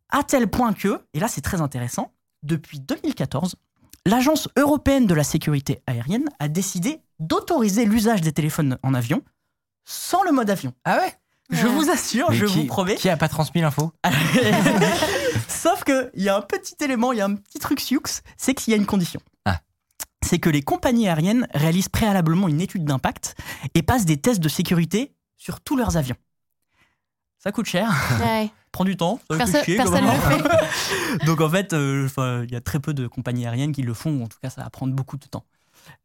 à 0.09 0.23
tel 0.23 0.47
point 0.49 0.73
que, 0.73 1.01
et 1.13 1.19
là 1.19 1.27
c'est 1.27 1.41
très 1.41 1.61
intéressant, 1.61 2.13
depuis 2.43 2.79
2014, 2.79 3.55
l'Agence 4.05 4.47
européenne 4.57 5.05
de 5.05 5.13
la 5.13 5.23
sécurité 5.23 5.81
aérienne 5.85 6.25
a 6.39 6.47
décidé 6.47 7.01
d'autoriser 7.19 7.85
l'usage 7.85 8.21
des 8.21 8.31
téléphones 8.31 8.77
en 8.83 8.93
avion 8.93 9.21
sans 9.85 10.23
le 10.23 10.31
mode 10.31 10.49
avion. 10.49 10.73
Ah 10.85 10.97
ouais? 10.97 11.13
Je 11.51 11.67
Ouais. 11.67 11.73
vous 11.73 11.89
assure, 11.91 12.29
Mais 12.31 12.37
je 12.37 12.45
qui, 12.45 12.61
vous 12.61 12.65
promets. 12.67 12.95
Qui 12.95 13.09
a 13.09 13.17
pas 13.17 13.27
transmis 13.27 13.61
l'info? 13.61 13.91
Sauf 15.47 15.83
qu'il 15.83 16.09
y 16.15 16.29
a 16.29 16.37
un 16.37 16.41
petit 16.41 16.75
élément, 16.81 17.11
il 17.11 17.17
y 17.17 17.21
a 17.21 17.25
un 17.25 17.35
petit 17.35 17.59
truc 17.59 17.79
sioux, 17.79 18.01
c'est 18.37 18.53
qu'il 18.53 18.71
y 18.71 18.73
a 18.73 18.77
une 18.77 18.85
condition. 18.85 19.19
C'est 20.23 20.39
que 20.39 20.49
les 20.49 20.61
compagnies 20.61 21.07
aériennes 21.07 21.47
réalisent 21.53 21.89
préalablement 21.89 22.47
une 22.47 22.61
étude 22.61 22.85
d'impact 22.85 23.35
et 23.73 23.81
passent 23.81 24.05
des 24.05 24.17
tests 24.17 24.39
de 24.39 24.49
sécurité 24.49 25.13
sur 25.37 25.61
tous 25.61 25.75
leurs 25.75 25.97
avions. 25.97 26.15
Ça 27.39 27.51
coûte 27.51 27.65
cher, 27.65 27.89
Ouais. 28.21 28.49
prend 28.71 28.85
du 28.85 28.95
temps, 28.95 29.19
ça 29.29 29.63
chier, 29.63 29.75
personne 29.75 30.05
même. 30.05 30.13
le 30.13 30.43
fait. 30.43 31.25
Donc 31.25 31.41
en 31.41 31.49
fait, 31.49 31.73
euh, 31.73 32.07
il 32.47 32.51
y 32.51 32.55
a 32.55 32.61
très 32.61 32.79
peu 32.79 32.93
de 32.93 33.07
compagnies 33.07 33.45
aériennes 33.45 33.71
qui 33.73 33.81
le 33.81 33.93
font, 33.93 34.11
ou 34.19 34.23
en 34.23 34.27
tout 34.27 34.37
cas 34.41 34.49
ça 34.49 34.63
va 34.63 34.69
prendre 34.69 34.93
beaucoup 34.93 35.17
de 35.17 35.25
temps. 35.25 35.43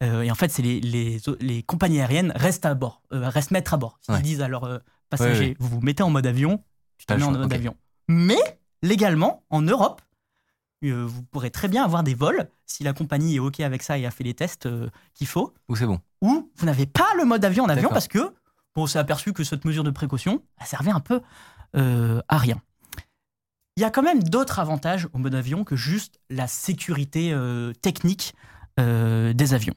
Euh, 0.03 0.23
et 0.23 0.31
en 0.31 0.35
fait, 0.35 0.49
c'est 0.51 0.63
les, 0.63 0.81
les, 0.81 1.21
les 1.41 1.63
compagnies 1.63 2.01
aériennes 2.01 2.33
restent 2.35 2.65
à 2.67 2.75
bord, 2.75 3.03
euh, 3.13 3.29
restent 3.29 3.51
mettre 3.51 3.75
à 3.75 3.77
bord. 3.77 3.99
Ouais. 4.09 4.21
disent 4.23 4.41
à 4.41 4.49
leurs 4.49 4.65
euh, 4.65 4.79
passagers, 5.11 5.39
Ouais, 5.41 5.47
ouais. 5.51 5.57
vous 5.61 5.69
vous 5.69 5.81
mettez 5.83 6.03
en 6.03 6.11
mode 6.11 6.27
avion, 6.27 6.65
tu 6.99 7.05
te 7.07 7.13
mets 7.13 7.23
en 7.23 7.33
mode 7.33 7.53
avion. 7.53 7.77
Mais 8.09 8.39
légalement, 8.83 9.45
en 9.51 9.61
Europe, 9.61 10.01
vous 10.93 11.23
pourrez 11.23 11.51
très 11.51 11.69
bien 11.69 11.85
avoir 11.85 12.03
des 12.03 12.15
vols 12.15 12.49
si 12.67 12.85
la 12.85 12.93
compagnie 12.93 13.37
est 13.37 13.39
OK 13.39 13.61
avec 13.61 13.83
ça 13.83 13.99
et 13.99 14.07
a 14.07 14.11
fait 14.11 14.25
les 14.25 14.35
tests 14.35 14.67
euh, 14.67 14.89
qu'il 15.15 15.27
faut, 15.27 15.55
Ou 15.69 15.77
c'est 15.77 15.87
bon 15.87 16.01
ou 16.23 16.51
vous 16.57 16.67
n'avez 16.67 16.87
pas 16.87 17.09
le 17.19 17.25
mode 17.25 17.45
avion 17.45 17.65
en 17.65 17.69
avion 17.69 17.91
parce 17.91 18.09
que 18.09 18.19
bon, 18.75 18.83
on 18.83 18.87
s'est 18.87 18.99
aperçu 18.99 19.33
que 19.33 19.45
cette 19.45 19.65
mesure 19.65 19.85
de 19.85 19.91
précaution 19.91 20.43
elle 20.59 20.67
servait 20.67 20.91
un 20.91 21.01
peu 21.01 21.21
euh, 21.77 22.21
à 22.29 22.39
rien. 22.39 22.61
Il 23.77 23.83
y 23.83 23.85
a 23.85 23.91
quand 23.91 24.03
même 24.03 24.23
d'autres 24.23 24.59
avantages 24.59 25.07
au 25.13 25.19
mode 25.19 25.35
avion 25.35 25.63
que 25.63 25.77
juste 25.77 26.19
la 26.31 26.47
sécurité 26.47 27.33
euh, 27.33 27.75
technique 27.75 28.35
euh, 28.79 29.33
des 29.33 29.55
avions. 29.55 29.75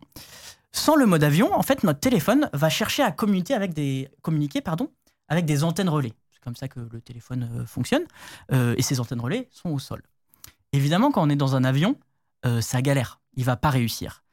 Sans 0.74 0.96
le 0.96 1.06
mode 1.06 1.24
avion, 1.24 1.54
en 1.54 1.62
fait, 1.62 1.84
notre 1.84 2.02
téléphone 2.02 2.50
va 2.52 2.70
chercher 2.70 3.02
à 3.02 3.12
communiquer 3.12 3.54
avec 3.54 3.74
des, 3.74 4.10
communiquer, 4.22 4.60
pardon, 4.60 4.92
avec 5.30 5.46
des 5.46 5.64
antennes 5.64 5.88
relais. 5.88 6.14
C'est 6.32 6.44
comme 6.44 6.58
ça 6.58 6.68
que 6.68 6.82
le 6.82 7.02
téléphone 7.02 7.50
euh, 7.56 7.66
fonctionne. 7.66 8.04
Euh, 8.52 8.76
et 8.78 8.82
ces 8.82 9.00
antennes 9.00 9.22
relais 9.22 9.48
sont 9.52 9.70
au 9.70 9.80
sol. 9.80 10.04
Évidemment, 10.74 11.12
quand 11.12 11.22
on 11.26 11.30
est 11.30 11.36
dans 11.36 11.56
un 11.56 11.64
avion, 11.64 11.96
euh, 12.46 12.62
ça 12.62 12.82
galère. 12.82 13.20
Il 13.36 13.46
va 13.46 13.56
pas 13.56 13.70
réussir. 13.70 14.24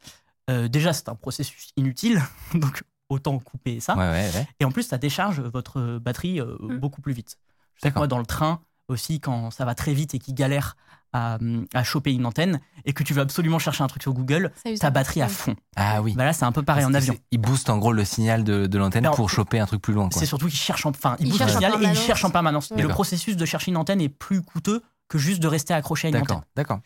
Euh, 0.50 0.68
déjà, 0.68 0.92
c'est 0.92 1.08
un 1.08 1.14
processus 1.14 1.70
inutile, 1.76 2.22
donc 2.54 2.82
autant 3.08 3.38
couper 3.38 3.80
ça. 3.80 3.94
Ouais, 3.96 4.10
ouais, 4.10 4.30
ouais. 4.34 4.46
Et 4.60 4.64
en 4.64 4.70
plus, 4.70 4.82
ça 4.84 4.98
décharge 4.98 5.40
votre 5.40 5.98
batterie 5.98 6.40
euh, 6.40 6.56
Mm. 6.60 6.78
beaucoup 6.78 7.00
plus 7.00 7.12
vite. 7.12 7.38
Je 7.74 7.80
sais 7.82 7.90
que 7.92 7.98
moi, 7.98 8.06
dans 8.06 8.18
le 8.18 8.26
train 8.26 8.60
aussi, 8.88 9.20
quand 9.20 9.50
ça 9.50 9.64
va 9.64 9.74
très 9.74 9.92
vite 9.94 10.14
et 10.14 10.18
qu'il 10.18 10.34
galère 10.34 10.76
à, 11.12 11.38
à 11.74 11.82
choper 11.84 12.12
une 12.12 12.24
antenne 12.26 12.60
et 12.84 12.92
que 12.92 13.02
tu 13.02 13.14
veux 13.14 13.20
absolument 13.22 13.58
chercher 13.58 13.82
un 13.82 13.86
truc 13.86 14.02
sur 14.02 14.12
Google, 14.12 14.52
ta 14.80 14.90
batterie 14.90 15.22
à 15.22 15.28
fond. 15.28 15.56
Ah 15.76 16.00
oui. 16.02 16.14
Bah 16.14 16.24
là, 16.24 16.32
c'est 16.32 16.44
un 16.44 16.52
peu 16.52 16.62
pareil 16.62 16.82
Parce 16.84 16.92
en 16.92 16.96
avion. 16.96 17.16
Il 17.32 17.38
booste 17.40 17.68
en 17.70 17.78
gros 17.78 17.92
le 17.92 18.04
signal 18.04 18.44
de, 18.44 18.66
de 18.66 18.78
l'antenne 18.78 19.08
pour 19.14 19.28
choper 19.30 19.58
un 19.58 19.66
truc 19.66 19.82
plus 19.82 19.92
loin. 19.94 20.08
C'est 20.12 20.26
surtout 20.26 20.46
qu'il 20.46 20.58
cherche 20.58 20.84
en, 20.86 20.90
enfin, 20.90 21.16
il 21.20 21.26
Il 21.26 21.30
bouge 21.30 21.40
le 21.40 21.46
cherche 21.46 21.54
en 21.56 21.58
signal 21.58 21.72
et 21.72 21.74
il 21.76 21.80
permanence. 21.80 22.04
cherche 22.06 22.24
en 22.24 22.30
permanence. 22.30 22.72
Et 22.76 22.82
le 22.82 22.88
processus 22.88 23.36
de 23.36 23.44
chercher 23.44 23.70
une 23.70 23.76
antenne 23.76 24.00
est 24.00 24.08
plus 24.08 24.42
coûteux 24.42 24.82
que 25.08 25.18
juste 25.18 25.40
de 25.42 25.46
rester 25.48 25.74
accroché 25.74 26.08
à 26.08 26.10
une. 26.10 26.16
D'accord, 26.16 26.42
d'accord. 26.56 26.80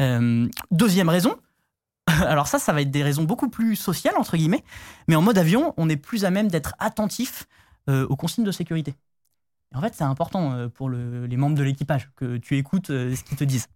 Euh, 0.00 0.48
deuxième 0.70 1.08
raison, 1.08 1.36
alors 2.06 2.46
ça, 2.46 2.58
ça 2.58 2.72
va 2.72 2.82
être 2.82 2.90
des 2.90 3.02
raisons 3.02 3.24
beaucoup 3.24 3.48
plus 3.48 3.76
sociales, 3.76 4.14
entre 4.16 4.36
guillemets, 4.36 4.64
mais 5.08 5.14
en 5.16 5.22
mode 5.22 5.38
avion, 5.38 5.74
on 5.76 5.88
est 5.88 5.96
plus 5.96 6.24
à 6.24 6.30
même 6.30 6.48
d'être 6.48 6.74
attentif 6.78 7.46
euh, 7.88 8.06
aux 8.08 8.16
consignes 8.16 8.44
de 8.44 8.52
sécurité. 8.52 8.94
Et 9.72 9.76
en 9.76 9.80
fait, 9.80 9.94
c'est 9.94 10.04
important 10.04 10.52
euh, 10.52 10.68
pour 10.68 10.88
le- 10.88 11.26
les 11.26 11.36
membres 11.36 11.56
de 11.56 11.62
l'équipage 11.62 12.10
que 12.16 12.36
tu 12.36 12.56
écoutes 12.58 12.90
euh, 12.90 13.14
ce 13.16 13.22
qu'ils 13.24 13.36
te 13.36 13.44
disent. 13.44 13.68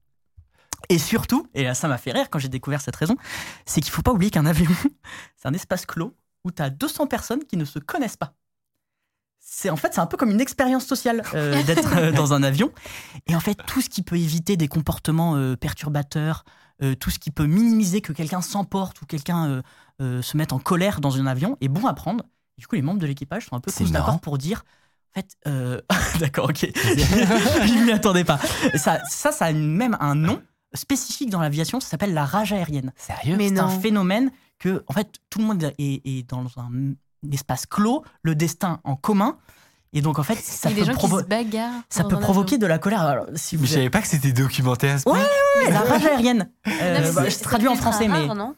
Et 0.89 0.99
surtout, 0.99 1.49
et 1.55 1.65
là 1.65 1.75
ça 1.75 1.89
m'a 1.89 1.99
fait 1.99 2.13
rire 2.13 2.29
quand 2.31 2.39
j'ai 2.39 2.49
découvert 2.51 2.81
cette 2.81 2.97
raison, 2.97 3.17
c'est 3.65 3.81
qu'il 3.81 3.91
faut 3.93 4.03
pas 4.03 4.13
oublier 4.13 4.31
qu'un 4.31 4.47
avion, 4.47 4.71
c'est 5.37 5.49
un 5.49 5.55
espace 5.55 5.87
clos 5.87 6.15
où 6.45 6.51
tu 6.53 6.63
as 6.63 6.71
200 6.71 7.07
personnes 7.07 7.45
qui 7.45 7.57
ne 7.57 7.65
se 7.65 7.79
connaissent 7.79 8.17
pas. 8.19 8.35
C'est 9.59 9.71
en 9.71 9.77
fait 9.77 9.95
c'est 9.95 10.03
un 10.03 10.07
peu 10.07 10.19
comme 10.19 10.31
une 10.31 10.41
expérience 10.43 10.85
sociale 10.85 11.23
euh, 11.33 11.63
d'être 11.67 11.97
euh, 11.97 12.13
dans 12.13 12.35
un 12.35 12.43
avion. 12.43 12.73
Et 13.27 13.35
en 13.35 13.41
fait 13.41 13.59
tout 13.67 13.81
ce 13.81 13.89
qui 13.89 14.03
peut 14.03 14.17
éviter 14.17 14.59
des 14.59 14.69
comportements 14.69 15.37
euh, 15.37 15.57
perturbateurs, 15.57 16.45
tout 17.01 17.09
ce 17.09 17.19
qui 17.19 17.31
peut 17.31 17.47
minimiser 17.47 18.03
que 18.03 18.13
quelqu'un 18.13 18.43
s'emporte 18.43 19.01
ou 19.01 19.07
quelqu'un 19.07 19.63
se 19.99 20.37
mette 20.37 20.53
en 20.53 20.59
colère 20.59 21.01
dans 21.01 21.17
un 21.17 21.27
avion 21.27 21.57
est 21.63 21.69
bon 21.69 21.87
à 21.87 21.95
prendre. 21.95 22.23
Du 22.59 22.67
coup 22.67 22.77
les 22.77 22.83
membres 22.83 23.01
de 23.01 23.07
l'équipage 23.07 23.47
sont 23.47 23.57
un 23.57 23.61
peu 23.61 23.73
tous 23.73 23.91
d'accord 23.93 24.21
pour 24.21 24.37
dire 24.37 24.63
en 25.17 25.21
fait, 25.23 25.39
d'accord, 26.21 26.51
ok. 26.51 26.71
Je 26.75 27.83
m'y 27.83 27.93
attendais 27.93 28.25
pas. 28.25 28.39
Ça, 28.75 29.01
ça, 29.09 29.33
ça 29.33 29.47
a 29.47 29.53
même 29.55 29.97
un 30.01 30.15
nom 30.15 30.43
spécifique 30.75 31.31
dans 31.31 31.41
l'aviation. 31.41 31.81
Ça 31.81 31.89
s'appelle 31.89 32.13
la 32.13 32.27
rage 32.27 32.53
aérienne. 32.53 32.93
Sérieux? 32.99 33.37
Mais 33.39 33.49
C'est 33.49 33.59
un 33.59 33.71
phénomène 33.71 34.31
que, 34.59 34.85
en 34.87 34.93
fait, 34.93 35.09
tout 35.31 35.39
le 35.39 35.47
monde 35.47 35.73
est, 35.79 36.03
est 36.05 36.29
dans 36.29 36.45
un, 36.59 36.93
espace 37.33 37.67
clos, 37.67 38.05
le 38.23 38.35
destin 38.35 38.81
en 38.85 38.97
commun, 38.97 39.39
Et 39.93 40.03
donc 40.03 40.19
en 40.19 40.23
fait, 40.23 40.35
ça 40.37 40.69
peut, 40.81 40.85
provo- 40.99 41.21
ça 41.89 42.03
provoquer 42.21 42.59
de 42.59 42.67
la 42.67 42.79
colère. 42.79 43.03
Alors, 43.03 43.27
si 43.35 43.57
vous 43.57 43.63
Mais 43.63 43.69
je 43.69 43.73
savais 43.75 43.91
pas 43.91 44.03
que 44.03 44.09
c'était 44.09 44.33
documenté 44.33 44.91
à 44.91 44.99
ce 44.99 45.05
point. 45.05 45.19
Ouais, 45.19 45.71
la 45.71 45.81
rage 45.81 46.05
aérienne. 46.05 46.51
Euh, 46.67 47.13
bah, 47.13 47.29
je 47.29 47.39
traduis 47.39 47.69
en 47.69 47.77
français, 47.77 48.09
mais 48.09 48.27
non? 48.35 48.55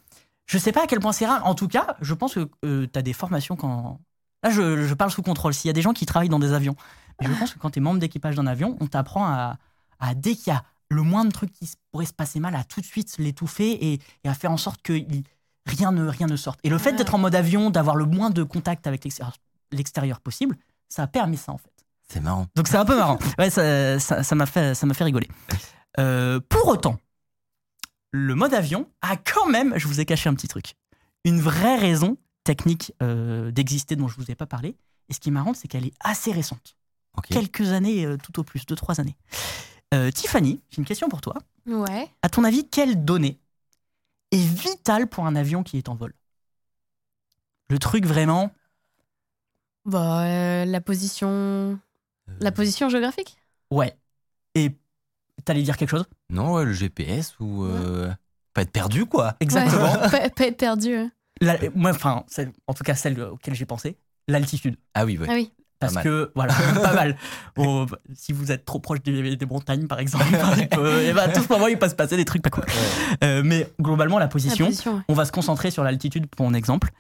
je 0.47 0.59
sais 0.59 0.73
pas 0.73 0.85
à 0.85 0.87
quel 0.87 0.99
point 1.01 1.13
c'est 1.13 1.27
rare. 1.27 1.47
En 1.47 1.55
tout 1.55 1.69
cas, 1.69 1.97
je 2.01 2.15
pense 2.15 2.35
que 2.35 2.49
tu 2.87 2.99
as 2.99 3.03
des 3.03 3.13
formations 3.13 3.55
quand. 3.57 4.01
Là, 4.43 4.51
je, 4.51 4.85
je 4.87 4.95
parle 4.95 5.11
sous 5.11 5.23
contrôle. 5.23 5.53
S'il 5.55 5.69
y 5.69 5.71
a 5.71 5.75
des 5.75 5.83
gens 5.83 5.93
qui 5.93 6.07
travaillent 6.07 6.29
dans 6.29 6.39
des 6.39 6.53
avions, 6.53 6.77
mais 7.21 7.27
je 7.29 7.35
pense 7.35 7.53
que 7.55 7.59
quand 7.59 7.71
tu 7.71 7.79
es 7.79 7.83
membre 7.83 7.99
d'équipage 8.01 8.35
d'un 8.37 8.47
avion, 8.47 8.77
on 8.81 8.87
t'apprend 8.87 9.27
à, 9.27 9.59
à, 10.01 10.15
dès 10.15 10.35
qu'il 10.35 10.53
y 10.53 10.57
a 10.57 10.63
le 10.91 11.03
moindre 11.03 11.31
truc 11.33 11.53
qui 11.53 11.71
pourrait 11.93 12.07
se 12.07 12.13
passer 12.15 12.41
mal, 12.41 12.55
à 12.57 12.65
tout 12.65 12.81
de 12.81 12.87
suite 12.87 13.17
l'étouffer 13.19 13.71
et, 13.93 14.01
et 14.25 14.29
à 14.29 14.35
faire 14.35 14.51
en 14.51 14.57
sorte 14.57 14.81
que 14.83 14.93
il- 14.95 15.25
rien, 15.69 15.93
ne, 15.93 16.07
rien 16.09 16.27
ne 16.27 16.37
sorte. 16.37 16.59
Et 16.65 16.69
le 16.69 16.79
fait 16.79 16.93
d'être 16.95 17.15
en 17.15 17.19
mode 17.19 17.35
avion, 17.35 17.71
d'avoir 17.71 17.97
le 17.97 18.05
moins 18.07 18.31
de 18.31 18.43
contact 18.43 18.87
avec 18.87 19.05
l'extérieur- 19.05 20.21
possible, 20.21 20.57
ça 20.89 21.07
permet 21.07 21.37
ça 21.37 21.53
en 21.53 21.59
fait. 21.59 21.71
C'est 22.11 22.21
marrant. 22.21 22.47
Donc 22.57 22.69
c'est 22.69 22.77
un 22.77 22.85
peu 22.85 22.97
marrant. 22.97 23.19
Ouais, 23.39 23.51
ça 23.51 23.99
ça- 24.01 24.23
ça 24.23 24.35
m'a 24.35 24.47
fait, 24.47 24.75
ça 24.75 24.87
m'a 24.87 24.95
fait 24.95 25.05
rigoler. 25.05 25.29
Euh, 25.99 26.41
pour 26.49 26.69
autant, 26.69 26.99
le 28.13 28.35
mode 28.35 28.55
avion 28.55 28.89
a 29.03 29.17
quand 29.17 29.47
même, 29.47 29.75
je 29.77 29.87
vous 29.87 30.01
ai 30.01 30.05
caché 30.07 30.29
un 30.29 30.35
petit 30.35 30.49
truc, 30.49 30.75
une 31.25 31.41
vraie 31.41 31.77
raison 31.77 32.17
technique 32.45 32.93
euh, 33.03 33.51
d'exister 33.51 33.97
dont 33.97 34.09
je 34.09 34.17
vous 34.17 34.31
ai 34.31 34.35
pas 34.35 34.47
parlé. 34.47 34.77
Et 35.11 35.13
ce 35.15 35.21
qui 35.21 35.29
est 35.29 35.33
marrant, 35.33 35.53
c'est 35.55 35.69
qu'elle 35.69 35.85
est 35.87 35.95
assez 36.01 36.33
récente. 36.33 36.75
Quelques 37.29 37.73
années 37.73 38.07
euh, 38.07 38.17
tout 38.17 38.39
au 38.39 38.45
plus, 38.45 38.65
deux, 38.65 38.77
trois 38.77 39.01
années. 39.01 39.17
Euh, 39.93 40.11
Tiffany, 40.11 40.63
j'ai 40.71 40.79
une 40.79 40.85
question 40.87 41.09
pour 41.09 41.21
toi. 41.21 41.35
Ouais. 41.67 42.09
À 42.23 42.29
ton 42.29 42.45
avis, 42.45 42.69
quelle 42.69 43.05
donnée 43.05 43.39
est 44.33 44.37
vitale 44.47 45.09
pour 45.09 45.27
un 45.27 45.37
avion 45.37 45.63
qui 45.63 45.79
est 45.79 45.89
en 45.89 45.95
vol 45.95 46.13
Le 47.71 47.79
truc 47.79 48.05
vraiment 48.07 48.51
Bah, 49.85 50.25
euh, 50.27 50.65
la 50.65 50.81
position. 50.81 51.79
La 52.41 52.53
position 52.53 52.89
géographique? 52.89 53.37
Ouais. 53.71 53.97
Et 54.55 54.77
t'allais 55.45 55.63
dire 55.63 55.77
quelque 55.77 55.89
chose? 55.91 56.05
Non, 56.29 56.53
ouais, 56.55 56.65
le 56.65 56.73
GPS 56.73 57.39
ou. 57.41 57.65
euh, 57.65 58.13
Pas 58.53 58.63
être 58.63 58.71
perdu, 58.73 59.07
quoi. 59.07 59.35
Exactement. 59.41 59.93
Ouais. 59.93 60.11
pas, 60.11 60.31
pas 60.31 60.47
être 60.47 60.57
perdu. 60.59 60.95
hein. 60.95 61.11
La- 61.41 61.59
moi, 61.75 61.93
enfin, 61.93 62.25
celle- 62.29 62.53
en 62.67 62.75
tout 62.75 62.83
cas 62.85 62.95
celle 62.95 63.21
auquel 63.23 63.55
j'ai 63.55 63.65
pensé, 63.67 63.97
l'altitude. 64.27 64.77
Ah 64.95 65.05
oui, 65.05 65.17
ouais. 65.19 65.27
Ah 65.31 65.35
oui. 65.35 65.53
Parce 65.81 65.95
mal. 65.95 66.03
que, 66.05 66.33
voilà, 66.35 66.55
pas 66.83 66.93
mal. 66.95 67.17
Bon, 67.57 67.87
si 68.15 68.33
vous 68.33 68.51
êtes 68.51 68.65
trop 68.65 68.81
proche 68.81 69.01
des, 69.03 69.37
des 69.37 69.47
montagnes, 69.47 69.87
par 69.87 70.01
exemple, 70.01 70.25
peut- 70.71 71.03
eh 71.05 71.13
ben, 71.13 71.23
à 71.23 71.33
tout 71.33 71.43
ce 71.43 71.49
moment, 71.49 71.67
il 71.69 71.79
peut 71.79 71.89
se 71.89 71.95
passer 71.95 72.17
des 72.17 72.25
trucs 72.25 72.43
pas 72.43 72.51
cool. 72.51 72.65
Euh, 73.23 73.43
mais 73.45 73.73
globalement, 73.81 74.19
la 74.19 74.25
La 74.25 74.29
position, 74.29 74.67
position. 74.67 74.95
ouais. 74.97 75.03
on 75.09 75.15
va 75.15 75.25
se 75.25 75.33
concentrer 75.33 75.71
sur 75.71 75.85
l'altitude 75.85 76.27
pour 76.27 76.47
mon 76.47 76.55
exemple. 76.55 76.91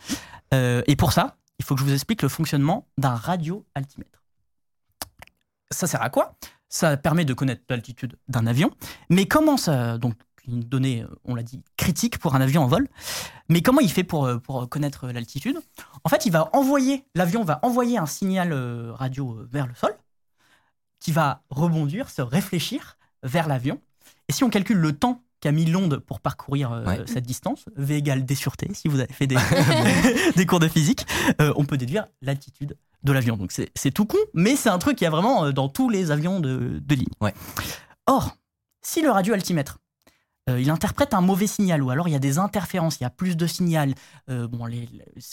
Euh, 0.54 0.82
et 0.86 0.94
pour 0.96 1.12
ça, 1.12 1.36
il 1.58 1.64
faut 1.64 1.74
que 1.74 1.80
je 1.80 1.86
vous 1.86 1.92
explique 1.92 2.22
le 2.22 2.28
fonctionnement 2.28 2.86
d'un 2.98 3.14
radio-altimètre. 3.16 4.22
Ça 5.70 5.86
sert 5.86 6.00
à 6.02 6.08
quoi? 6.10 6.36
Ça 6.68 6.96
permet 6.96 7.24
de 7.24 7.34
connaître 7.34 7.62
l'altitude 7.68 8.16
d'un 8.28 8.46
avion. 8.46 8.70
Mais 9.10 9.26
comment 9.26 9.56
ça. 9.56 9.98
Donc, 9.98 10.14
une 10.48 10.60
donnée, 10.60 11.04
on 11.24 11.34
l'a 11.34 11.42
dit, 11.42 11.60
critique 11.76 12.18
pour 12.18 12.34
un 12.34 12.40
avion 12.40 12.62
en 12.62 12.66
vol. 12.66 12.88
Mais 13.48 13.62
comment 13.62 13.80
il 13.80 13.90
fait 13.90 14.04
pour, 14.04 14.26
euh, 14.26 14.38
pour 14.38 14.68
connaître 14.68 15.06
l'altitude? 15.08 15.58
En 16.04 16.08
fait, 16.08 16.26
il 16.26 16.32
va 16.32 16.50
envoyer, 16.54 17.04
l'avion 17.14 17.44
va 17.44 17.60
envoyer 17.62 17.98
un 17.98 18.06
signal 18.06 18.52
euh, 18.52 18.92
radio 18.92 19.32
euh, 19.38 19.48
vers 19.50 19.66
le 19.66 19.74
sol, 19.74 19.94
qui 21.00 21.12
va 21.12 21.42
rebondir, 21.50 22.10
se 22.10 22.22
réfléchir 22.22 22.98
vers 23.22 23.46
l'avion. 23.48 23.80
Et 24.28 24.32
si 24.32 24.44
on 24.44 24.50
calcule 24.50 24.78
le 24.78 24.92
temps 24.92 25.22
qu'a 25.40 25.52
mis 25.52 25.64
l'onde 25.66 25.98
pour 25.98 26.20
parcourir 26.20 26.72
euh, 26.72 26.84
Ouais. 26.84 27.02
cette 27.06 27.24
distance, 27.24 27.64
V 27.76 27.96
égale 27.98 28.24
D 28.24 28.34
sur 28.34 28.56
T, 28.56 28.68
si 28.74 28.88
vous 28.88 28.98
avez 28.98 29.12
fait 29.12 29.26
des, 29.28 29.36
des 30.36 30.46
cours 30.46 30.58
de 30.58 30.66
physique, 30.68 31.06
euh, 31.40 31.52
on 31.56 31.64
peut 31.64 31.76
déduire 31.76 32.08
l'altitude 32.22 32.76
de 33.04 33.12
l'avion. 33.12 33.36
Donc 33.36 33.52
c'est 33.52 33.90
tout 33.92 34.06
con, 34.06 34.18
mais 34.34 34.56
c'est 34.56 34.68
un 34.70 34.78
truc 34.78 34.96
qu'il 34.98 35.04
y 35.04 35.08
a 35.08 35.10
vraiment 35.10 35.52
dans 35.52 35.68
tous 35.68 35.88
les 35.88 36.10
avions 36.10 36.40
de, 36.40 36.80
de 36.84 36.94
ligne. 36.96 37.06
Ouais. 37.20 37.32
Or, 38.06 38.36
si 38.82 39.00
le 39.02 39.10
radioaltimètre, 39.10 39.78
euh, 40.48 40.60
il 40.60 40.70
interprète 40.70 41.14
un 41.14 41.20
mauvais 41.20 41.46
signal, 41.46 41.82
ou 41.82 41.90
alors 41.90 42.08
il 42.08 42.12
y 42.12 42.16
a 42.16 42.20
des 42.20 42.38
interférences, 42.38 42.98
il 43.00 43.02
y 43.02 43.06
a 43.06 43.10
plus 43.10 43.36
de 43.36 43.46
signal. 43.46 43.94
euh, 44.30 44.48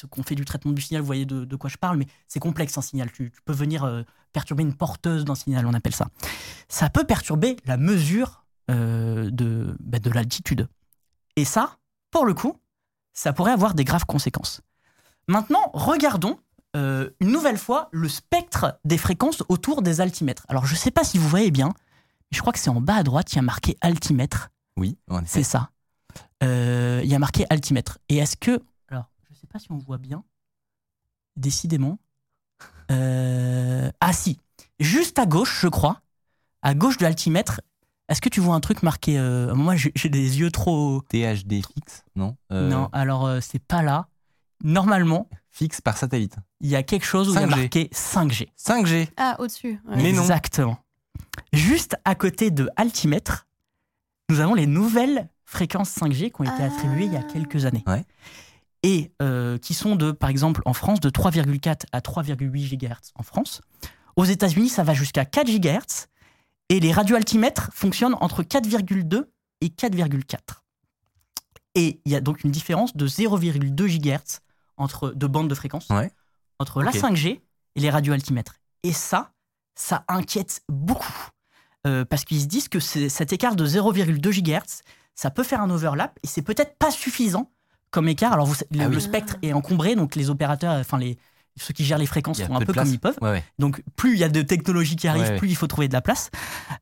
qu'on 0.09 0.23
fait 0.23 0.35
du 0.35 0.45
traitement 0.45 0.71
du 0.71 0.81
signal, 0.81 1.01
vous 1.01 1.05
voyez 1.05 1.25
de, 1.25 1.55
quoi 1.55 1.69
je 1.69 1.77
parle, 1.77 1.97
mais 1.97 2.07
c'est 2.27 2.39
complexe 2.39 2.77
un 2.77 2.81
signal. 2.81 3.11
Tu, 3.11 3.31
peux 3.45 3.53
venir 3.53 3.83
euh, 3.83 4.03
perturber 4.33 4.63
une 4.63 4.73
porteuse 4.73 5.25
d'un 5.25 5.35
signal, 5.35 5.65
on 5.65 5.73
appelle 5.73 5.95
ça. 5.95 6.07
Ça 6.67 6.89
peut 6.89 7.05
perturber 7.05 7.55
la 7.65 7.77
mesure 7.77 8.45
euh, 8.69 9.29
de, 9.31 9.75
bah, 9.79 9.99
de 9.99 10.09
l'altitude. 10.09 10.67
Et 11.35 11.45
ça, 11.45 11.77
pour 12.11 12.25
le 12.25 12.33
coup, 12.33 12.55
ça 13.13 13.33
pourrait 13.33 13.51
avoir 13.51 13.73
des 13.73 13.83
graves 13.83 14.05
conséquences. 14.05 14.61
Maintenant, 15.27 15.71
regardons 15.73 16.37
une 17.21 17.31
nouvelle 17.31 17.57
fois 17.57 17.87
le 17.93 18.09
spectre 18.09 18.77
des 18.83 18.97
fréquences 18.97 19.43
autour 19.47 19.81
des 19.81 20.01
altimètres. 20.01 20.45
Alors, 20.49 20.65
je 20.65 20.73
ne 20.73 20.77
sais 20.77 20.91
pas 20.91 21.05
si 21.05 21.17
vous 21.17 21.29
voyez 21.29 21.49
bien, 21.49 21.69
mais 21.69 22.35
je 22.35 22.41
crois 22.41 22.51
que 22.51 22.59
c'est 22.59 22.69
en 22.69 22.81
bas 22.81 22.95
à 22.95 23.03
droite, 23.03 23.31
il 23.31 23.37
y 23.37 23.39
a 23.39 23.43
marqué 23.43 23.77
altimètre. 23.79 24.49
Oui, 24.77 24.97
C'est 25.25 25.43
ça. 25.43 25.69
Euh, 26.43 27.01
Il 27.03 27.09
y 27.09 27.15
a 27.15 27.19
marqué 27.19 27.45
altimètre. 27.49 27.97
Et 28.09 28.17
est-ce 28.17 28.35
que. 28.37 28.61
Alors, 28.89 29.09
je 29.27 29.33
ne 29.33 29.37
sais 29.37 29.47
pas 29.47 29.59
si 29.59 29.71
on 29.71 29.77
voit 29.77 29.97
bien. 29.97 30.23
Décidément. 31.37 31.99
Euh, 32.91 33.89
ah, 33.99 34.13
si. 34.13 34.39
Juste 34.79 35.19
à 35.19 35.25
gauche, 35.25 35.59
je 35.61 35.67
crois. 35.67 36.01
À 36.61 36.73
gauche 36.73 36.97
de 36.97 37.03
l'altimètre. 37.03 37.61
Est-ce 38.09 38.21
que 38.21 38.29
tu 38.29 38.39
vois 38.39 38.55
un 38.55 38.59
truc 38.59 38.83
marqué 38.83 39.17
euh, 39.17 39.55
Moi, 39.55 39.75
j'ai 39.75 40.09
des 40.09 40.39
yeux 40.39 40.51
trop. 40.51 41.01
THD 41.09 41.53
fixe, 41.65 42.03
non 42.15 42.37
Euh, 42.51 42.69
Non, 42.69 42.89
alors, 42.93 43.25
euh, 43.25 43.39
c'est 43.41 43.59
pas 43.59 43.81
là. 43.81 44.07
Normalement, 44.63 45.27
Fixe 45.49 45.79
par 45.81 45.95
satellite. 45.97 46.35
il 46.59 46.69
y 46.69 46.75
a 46.75 46.83
quelque 46.83 47.05
chose 47.05 47.29
où 47.29 47.31
il 47.31 47.35
y 47.35 47.43
a 47.43 47.47
5G. 47.47 47.49
marqué 47.49 47.89
5G. 47.93 48.47
5G. 48.57 49.07
Ah, 49.17 49.35
au-dessus. 49.39 49.81
ouais. 49.87 49.95
Mais 50.03 50.11
non. 50.11 50.21
Exactement. 50.21 50.77
Juste 51.53 51.95
à 52.05 52.13
côté 52.15 52.51
de 52.51 52.69
altimètre, 52.75 53.47
nous 54.29 54.39
avons 54.39 54.53
les 54.53 54.67
nouvelles 54.67 55.29
fréquences 55.45 55.89
5G 55.95 56.31
qui 56.31 56.41
ont 56.41 56.43
été 56.43 56.63
Ah. 56.63 56.65
attribuées 56.65 57.05
il 57.05 57.13
y 57.13 57.17
a 57.17 57.23
quelques 57.23 57.65
années. 57.65 57.83
Ouais. 57.87 58.03
Et 58.83 59.11
euh, 59.21 59.57
qui 59.57 59.73
sont 59.73 59.95
de, 59.95 60.11
par 60.11 60.29
exemple, 60.29 60.61
en 60.65 60.73
France, 60.73 60.99
de 60.99 61.09
3,4 61.09 61.85
à 61.91 62.01
3,8 62.01 62.77
GHz 62.77 63.11
en 63.15 63.23
France. 63.23 63.61
Aux 64.15 64.25
États-Unis, 64.25 64.69
ça 64.69 64.83
va 64.83 64.93
jusqu'à 64.93 65.25
4 65.25 65.47
GHz. 65.49 66.07
Et 66.69 66.79
les 66.79 66.91
radioaltimètres 66.91 67.69
fonctionnent 67.73 68.15
entre 68.21 68.41
4,2 68.43 69.25
et 69.61 69.69
4,4. 69.69 70.63
Et 71.75 71.99
il 72.05 72.11
y 72.11 72.15
a 72.15 72.21
donc 72.21 72.43
une 72.43 72.51
différence 72.51 72.95
de 72.95 73.07
0,2 73.07 73.87
GHz 73.87 74.39
entre 74.77 75.11
de 75.11 75.27
bandes 75.27 75.47
de 75.49 75.55
fréquence 75.55 75.89
Ouais. 75.89 76.11
entre 76.59 76.81
la 76.81 76.89
Ok. 76.89 76.95
5G 76.97 77.41
et 77.75 77.79
les 77.79 77.89
radioaltimètres. 77.89 78.55
Et 78.83 78.93
ça, 78.93 79.31
ça 79.75 80.05
inquiète 80.07 80.61
beaucoup. 80.69 81.11
Euh, 81.85 82.05
parce 82.05 82.25
qu'ils 82.25 82.41
se 82.41 82.47
disent 82.47 82.67
que 82.67 82.79
cet 82.79 83.33
écart 83.33 83.55
de 83.55 83.65
0,2 83.65 84.19
GHz, 84.31 84.81
ça 85.13 85.29
peut 85.29 85.43
faire 85.43 85.61
un 85.61 85.69
overlap 85.69 86.17
et 86.23 86.27
c'est 86.27 86.41
peut-être 86.41 86.77
pas 86.77 86.91
suffisant 86.91 87.51
comme 87.91 88.07
écart. 88.07 88.33
Alors, 88.33 88.45
vous, 88.45 88.55
le, 88.71 88.81
Ah 88.81 88.87
oui. 88.87 88.93
le 88.95 88.99
spectre 88.99 89.37
est 89.41 89.53
encombré, 89.53 89.95
donc 89.95 90.15
les 90.15 90.29
opérateurs, 90.29 90.73
enfin 90.73 90.97
les, 90.97 91.17
ceux 91.57 91.73
qui 91.73 91.85
gèrent 91.85 91.97
les 91.97 92.05
fréquences 92.05 92.41
font 92.41 92.55
un 92.55 92.59
peu 92.59 92.73
comme 92.73 92.87
ils 92.87 92.99
peuvent. 92.99 93.17
Ouais, 93.21 93.31
ouais. 93.31 93.43
Donc, 93.59 93.81
plus 93.95 94.13
il 94.13 94.19
y 94.19 94.23
a 94.23 94.29
de 94.29 94.41
technologies 94.41 94.95
qui 94.95 95.07
arrivent, 95.07 95.23
Ouais, 95.23 95.37
plus 95.37 95.49
il 95.49 95.55
faut 95.55 95.67
trouver 95.67 95.87
de 95.87 95.93
la 95.93 96.01
place. 96.01 96.29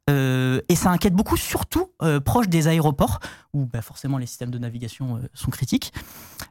Euh, 0.10 0.62
et 0.68 0.76
ça 0.76 0.90
inquiète 0.90 1.14
beaucoup, 1.14 1.38
surtout 1.38 1.92
euh, 2.02 2.20
proche 2.20 2.48
des 2.48 2.68
aéroports, 2.68 3.20
où 3.54 3.66
bah, 3.66 3.82
forcément 3.82 4.18
les 4.18 4.26
systèmes 4.26 4.50
de 4.50 4.58
navigation 4.58 5.18
euh, 5.18 5.20
sont 5.34 5.52
critiques. 5.52 5.94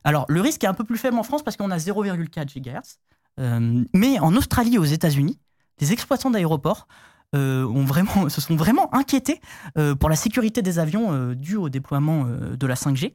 Alors, 0.05 0.25
le 0.29 0.41
risque 0.41 0.62
est 0.62 0.69
un 0.69 0.75
peu 0.75 0.85
plus 0.85 0.99
faible 0.99 1.19
en 1.19 1.25
France 1.25 1.43
parce 1.43 1.57
qu'on 1.57 1.71
a 1.71 1.79
0,4 1.79 2.47
GHz. 2.47 2.99
Mais 3.93 4.19
en 4.21 4.37
Australie 4.37 4.75
et 4.75 4.79
aux 4.79 4.85
États-Unis, 4.85 5.38
les 5.81 5.93
exploitants 5.93 6.31
d'aéroports 6.31 6.87
ont 7.35 7.85
vraiment, 7.85 8.29
se 8.29 8.40
sont 8.40 8.57
vraiment 8.57 8.95
inquiétés 8.95 9.40
euh, 9.79 9.95
pour 9.95 10.09
la 10.11 10.16
sécurité 10.16 10.62
des 10.62 10.79
avions 10.79 11.12
euh, 11.12 11.35
due 11.35 11.57
au 11.57 11.68
déploiement 11.68 12.25
euh, 12.27 12.57
de 12.57 12.66
la 12.66 12.75
5G. 12.75 13.14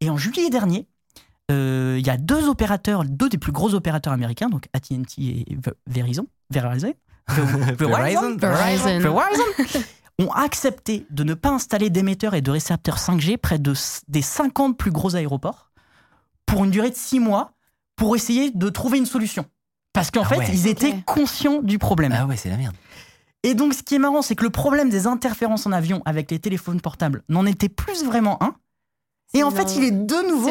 Et 0.00 0.10
en 0.10 0.16
juillet 0.16 0.50
dernier, 0.50 0.86
euh, 1.50 1.96
il 1.98 2.06
y 2.06 2.10
a 2.10 2.16
deux 2.16 2.48
opérateurs, 2.48 3.04
deux 3.04 3.28
des 3.28 3.38
plus 3.38 3.52
gros 3.52 3.74
opérateurs 3.74 4.12
américains, 4.12 4.48
donc 4.48 4.66
AT&T 4.72 4.96
et 5.18 5.56
Ve- 5.56 5.74
Verizon, 5.86 6.26
Verizon, 6.50 6.94
Verizon. 7.78 8.36
Verizon. 8.38 8.98
Verizon, 9.00 9.44
ont 10.20 10.30
accepté 10.30 11.06
de 11.10 11.24
ne 11.24 11.34
pas 11.34 11.50
installer 11.50 11.90
d'émetteurs 11.90 12.34
et 12.34 12.40
de 12.40 12.50
récepteurs 12.50 12.98
5G 12.98 13.36
près 13.36 13.58
de, 13.58 13.72
des 14.08 14.22
50 14.22 14.78
plus 14.78 14.92
gros 14.92 15.16
aéroports 15.16 15.70
pour 16.46 16.64
une 16.64 16.70
durée 16.70 16.90
de 16.90 16.94
6 16.96 17.18
mois 17.18 17.52
pour 17.96 18.14
essayer 18.14 18.50
de 18.52 18.68
trouver 18.68 18.98
une 18.98 19.06
solution. 19.06 19.44
Parce 19.92 20.10
qu'en 20.10 20.22
Ah 20.22 20.28
fait, 20.28 20.38
ouais. 20.38 20.48
ils 20.52 20.66
étaient 20.68 20.94
conscients 21.04 21.62
du 21.62 21.78
problème. 21.78 22.14
Ah 22.16 22.26
ouais, 22.26 22.36
c'est 22.36 22.48
la 22.50 22.56
merde. 22.56 22.74
Et 23.44 23.54
donc, 23.54 23.74
ce 23.74 23.82
qui 23.82 23.94
est 23.94 23.98
marrant, 23.98 24.22
c'est 24.22 24.34
que 24.34 24.42
le 24.42 24.50
problème 24.50 24.88
des 24.90 25.06
interférences 25.06 25.66
en 25.66 25.72
avion 25.72 26.02
avec 26.06 26.30
les 26.30 26.38
téléphones 26.40 26.80
portables 26.80 27.22
n'en 27.28 27.46
était 27.46 27.68
plus 27.68 28.02
vraiment 28.04 28.42
un. 28.42 28.54
Et 29.34 29.42
en 29.44 29.50
fait, 29.50 29.76
il 29.76 29.84
est 29.84 29.90
de 29.92 30.28
nouveau 30.28 30.48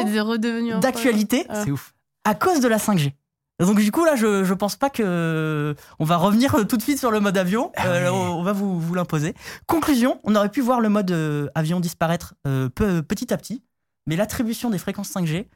d'actualité. 0.80 1.46
C'est 1.64 1.70
ouf. 1.70 1.92
à 2.24 2.34
cause 2.34 2.60
de 2.60 2.68
la 2.68 2.78
5G. 2.78 3.12
Donc 3.60 3.78
du 3.80 3.92
coup 3.92 4.04
là, 4.04 4.16
je, 4.16 4.42
je 4.42 4.52
pense 4.54 4.74
pas 4.74 4.90
que 4.90 5.76
on 6.00 6.04
va 6.04 6.16
revenir 6.16 6.66
tout 6.66 6.76
de 6.76 6.82
suite 6.82 6.98
sur 6.98 7.10
le 7.12 7.20
mode 7.20 7.36
avion. 7.38 7.70
Ah 7.76 7.86
Euh, 7.86 8.08
on, 8.10 8.40
on 8.40 8.42
va 8.42 8.52
vous, 8.52 8.80
vous 8.80 8.94
l'imposer. 8.94 9.34
Conclusion, 9.66 10.18
on 10.24 10.34
aurait 10.34 10.48
pu 10.50 10.60
voir 10.60 10.80
le 10.80 10.88
mode 10.88 11.10
euh, 11.12 11.46
avion 11.54 11.78
disparaître 11.78 12.34
euh, 12.48 12.68
peu- 12.68 13.02
petit 13.02 13.32
à 13.32 13.36
petit, 13.36 13.62
mais 14.08 14.16
l'attribution 14.16 14.70
des 14.70 14.78
fréquences 14.78 15.10
5G 15.14 15.46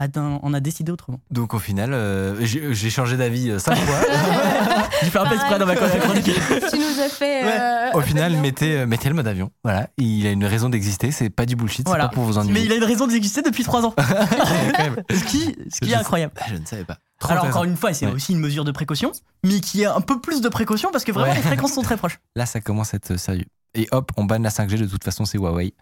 a 0.00 0.08
d'un- 0.08 0.38
en 0.42 0.54
a 0.54 0.60
décidé 0.60 0.92
autrement. 0.92 1.20
Donc 1.30 1.54
au 1.54 1.58
final, 1.58 1.92
euh, 1.92 2.36
j'ai 2.44 2.90
changé 2.90 3.16
d'avis 3.16 3.50
euh, 3.50 3.58
cinq 3.58 3.76
fois. 3.76 3.96
J'ai 5.02 5.10
fait 5.10 5.18
un 5.20 5.26
peu 5.26 5.34
exprès 5.36 5.58
dans 5.60 5.66
ma 5.66 5.76
chronique. 5.76 6.24
tu 6.24 6.76
nous 6.78 7.00
as 7.00 7.08
fait. 7.08 7.44
euh, 7.44 7.92
au 7.94 8.00
final, 8.00 8.36
mettez, 8.38 8.84
mettez 8.84 9.08
le 9.08 9.14
mode 9.14 9.28
avion. 9.28 9.50
Voilà, 9.62 9.88
il 9.96 10.26
a 10.26 10.32
une 10.32 10.44
raison 10.44 10.68
d'exister. 10.68 11.12
C'est 11.12 11.30
pas 11.30 11.46
du 11.46 11.54
bullshit. 11.54 11.86
Voilà. 11.86 12.04
C'est 12.04 12.08
pas 12.08 12.14
pour 12.14 12.24
vous 12.24 12.32
Mais 12.34 12.38
ennuyer. 12.40 12.64
il 12.66 12.72
a 12.72 12.74
une 12.74 12.84
raison 12.84 13.06
d'exister 13.06 13.42
depuis 13.42 13.62
3 13.62 13.84
ans. 13.86 13.94
ce 15.10 15.24
qui, 15.24 15.56
ce 15.72 15.80
qui 15.80 15.92
est 15.92 15.94
incroyable. 15.94 16.32
Ah, 16.40 16.46
je 16.50 16.56
ne 16.56 16.66
savais 16.66 16.84
pas. 16.84 16.98
Trop 17.20 17.32
Alors 17.32 17.44
encore 17.44 17.62
une 17.64 17.76
fois, 17.76 17.92
c'est 17.94 18.06
Ouais. 18.06 18.12
aussi 18.12 18.32
une 18.32 18.40
mesure 18.40 18.64
de 18.64 18.72
précaution, 18.72 19.12
mais 19.44 19.60
qui 19.60 19.82
est 19.82 19.86
un 19.86 20.00
peu 20.00 20.20
plus 20.20 20.40
de 20.40 20.48
précaution 20.48 20.90
parce 20.92 21.04
que 21.04 21.12
vraiment 21.12 21.30
Ouais. 21.30 21.36
les 21.36 21.42
fréquences 21.42 21.72
sont 21.74 21.82
très 21.82 21.96
proches. 21.96 22.18
Là, 22.34 22.44
ça 22.46 22.60
commence 22.60 22.92
à 22.92 22.96
être 22.96 23.16
sérieux. 23.18 23.46
Et 23.74 23.86
hop, 23.92 24.10
on 24.16 24.24
banne 24.24 24.42
la 24.42 24.50
5G. 24.50 24.78
De 24.78 24.86
toute 24.86 25.04
façon, 25.04 25.24
c'est 25.26 25.38
Huawei. 25.38 25.74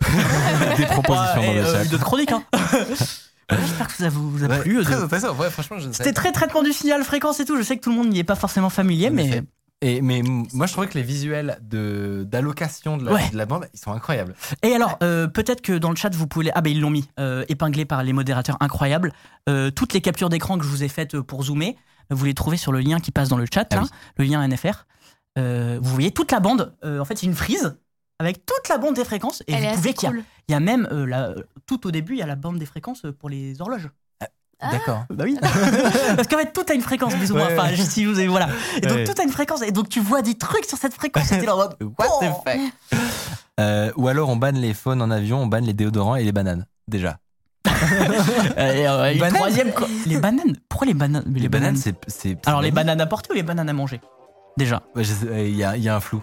Des 0.76 0.86
propositions 0.86 1.40
Ouais, 1.40 1.46
dans 1.46 1.52
le 1.52 1.58
euh, 1.60 1.72
chat. 1.84 1.90
D'autres 1.90 2.04
chroniques. 2.04 2.32
Hein. 2.32 2.42
Ouais, 3.52 3.58
J'espère 3.66 3.86
que 3.88 3.92
ça 3.94 4.08
vous, 4.08 4.30
vous 4.30 4.44
a 4.44 4.46
Ouais, 4.46 4.60
plu. 4.60 4.78
euh, 4.78 4.84
très 4.84 4.94
de- 4.94 5.00
intéressant. 5.02 5.34
Ouais, 5.34 5.50
franchement, 5.50 5.76
je 5.80 5.88
ne 5.88 5.92
savais 5.92 6.04
C'était 6.08 6.12
très 6.14 6.30
traitement 6.30 6.62
du 6.62 6.72
signal, 6.72 7.02
fréquence 7.02 7.40
et 7.40 7.44
tout. 7.44 7.56
Je 7.56 7.62
sais 7.64 7.76
que 7.76 7.82
tout 7.82 7.90
le 7.90 7.96
monde 7.96 8.08
n'y 8.08 8.20
est 8.20 8.24
pas 8.24 8.36
forcément 8.36 8.70
familier, 8.70 9.10
mais. 9.10 9.42
Et, 9.82 10.00
mais 10.02 10.22
moi, 10.22 10.66
je 10.68 10.72
trouvais 10.72 10.86
que 10.86 10.94
les 10.96 11.02
visuels 11.02 11.58
de 11.62 12.24
d'allocation 12.30 12.96
de, 12.96 13.04
la- 13.06 13.12
Ouais. 13.12 13.28
de 13.32 13.36
la 13.36 13.46
bande, 13.46 13.66
ils 13.74 13.80
sont 13.80 13.90
incroyables. 13.90 14.36
Et 14.62 14.72
alors, 14.72 14.98
euh, 15.02 15.26
peut-être 15.26 15.62
que 15.62 15.72
dans 15.78 15.90
le 15.90 15.96
chat, 15.96 16.14
vous 16.14 16.28
pouvez... 16.28 16.44
les- 16.44 16.52
Ah 16.54 16.60
ben 16.60 16.70
ils 16.70 16.80
l'ont 16.80 16.90
mis, 16.90 17.08
euh, 17.18 17.44
épinglé 17.48 17.84
par 17.86 18.04
les 18.04 18.12
modérateurs 18.12 18.56
incroyables. 18.60 19.12
Euh, 19.48 19.72
toutes 19.72 19.94
les 19.94 20.00
captures 20.00 20.28
d'écran 20.28 20.56
que 20.56 20.64
je 20.64 20.68
vous 20.70 20.84
ai 20.84 20.88
faites 20.88 21.16
euh, 21.16 21.22
pour 21.24 21.42
zoomer, 21.42 21.74
vous 22.10 22.24
les 22.26 22.34
trouvez 22.34 22.56
sur 22.56 22.70
le 22.70 22.78
lien 22.78 23.00
qui 23.00 23.10
passe 23.10 23.28
dans 23.30 23.36
le 23.38 23.46
chat, 23.52 23.66
Ah 23.72 23.76
là, 23.76 23.82
oui. 23.82 23.88
le 24.18 24.24
lien 24.26 24.46
NFR. 24.46 24.86
Euh, 25.38 25.80
vous 25.82 25.90
voyez 25.92 26.12
toute 26.12 26.30
la 26.30 26.38
bande. 26.38 26.72
Euh, 26.84 27.00
en 27.00 27.04
fait, 27.04 27.16
c'est 27.18 27.26
une 27.26 27.34
frise 27.34 27.76
avec 28.20 28.44
toute 28.46 28.68
la 28.68 28.78
bande 28.78 28.94
des 28.94 29.04
fréquences. 29.04 29.42
Et 29.48 29.52
Elle 29.54 29.64
vous 29.70 29.74
pouvez 29.76 29.94
qu'il 29.94 30.06
y 30.08 30.12
a- 30.12 30.14
cool. 30.14 30.24
il 30.48 30.52
y 30.52 30.54
a 30.54 30.60
même, 30.60 30.86
euh, 30.92 31.06
la- 31.06 31.34
tout 31.66 31.86
au 31.86 31.90
début, 31.90 32.12
il 32.14 32.18
y 32.18 32.22
a 32.22 32.26
la 32.26 32.36
bande 32.36 32.58
des 32.58 32.66
fréquences 32.66 33.04
euh, 33.04 33.12
pour 33.12 33.28
les 33.28 33.60
horloges. 33.60 33.88
Ah. 34.62 34.72
D'accord. 34.72 35.04
Bah 35.08 35.24
oui. 35.26 35.38
Parce 36.16 36.28
qu'en 36.28 36.36
fait, 36.36 36.52
tout 36.52 36.64
a 36.68 36.74
une 36.74 36.82
fréquence, 36.82 37.14
plus 37.14 37.32
ou 37.32 37.36
moins. 37.36 37.46
Ouais, 37.46 37.58
Enfin, 37.58 37.70
ouais. 37.70 37.76
si 37.76 38.04
vous 38.04 38.18
avez, 38.18 38.28
voilà. 38.28 38.50
Et 38.76 38.82
donc, 38.82 38.98
Ouais. 38.98 39.04
tout 39.04 39.14
a 39.18 39.24
une 39.24 39.32
fréquence. 39.32 39.62
Et 39.62 39.72
donc, 39.72 39.88
tu 39.88 40.00
vois 40.00 40.20
des 40.20 40.34
trucs 40.34 40.66
sur 40.66 40.76
cette 40.76 40.92
fréquence. 40.92 41.32
Et 41.32 41.40
là 41.40 41.54
en 41.54 41.58
mode. 41.58 41.76
What 41.98 42.06
oh. 42.10 42.20
the 42.22 42.26
fuck? 42.46 43.00
Euh, 43.58 43.90
Ou 43.96 44.08
alors, 44.08 44.28
on 44.28 44.36
banne 44.36 44.56
les 44.56 44.74
phones 44.74 45.00
en 45.00 45.10
avion, 45.10 45.38
on 45.40 45.46
banne 45.46 45.64
les 45.64 45.72
déodorants 45.72 46.16
et 46.16 46.24
les 46.24 46.32
bananes. 46.32 46.66
Déjà. 46.88 47.18
Et, 48.58 48.86
euh, 48.86 49.12
une 49.12 49.18
Bananes. 49.18 49.34
troisième. 49.34 49.72
co- 49.72 49.86
Les 50.06 50.18
bananes 50.18 50.56
Pourquoi 50.68 50.86
les 50.86 50.94
bananes? 50.94 51.24
Les, 51.34 51.48
bananes, 51.48 51.76
c'est. 51.76 52.36
Alors, 52.46 52.60
les 52.60 52.70
bananes 52.70 53.00
à 53.00 53.06
porter 53.06 53.30
ou 53.32 53.34
les 53.34 53.42
bananes 53.42 53.68
à 53.68 53.72
manger? 53.72 54.00
Déjà. 54.58 54.82
Euh, 54.96 55.02
y, 55.48 55.62
il 55.76 55.82
y 55.82 55.88
a 55.88 55.96
un 55.96 56.00
flou. 56.00 56.22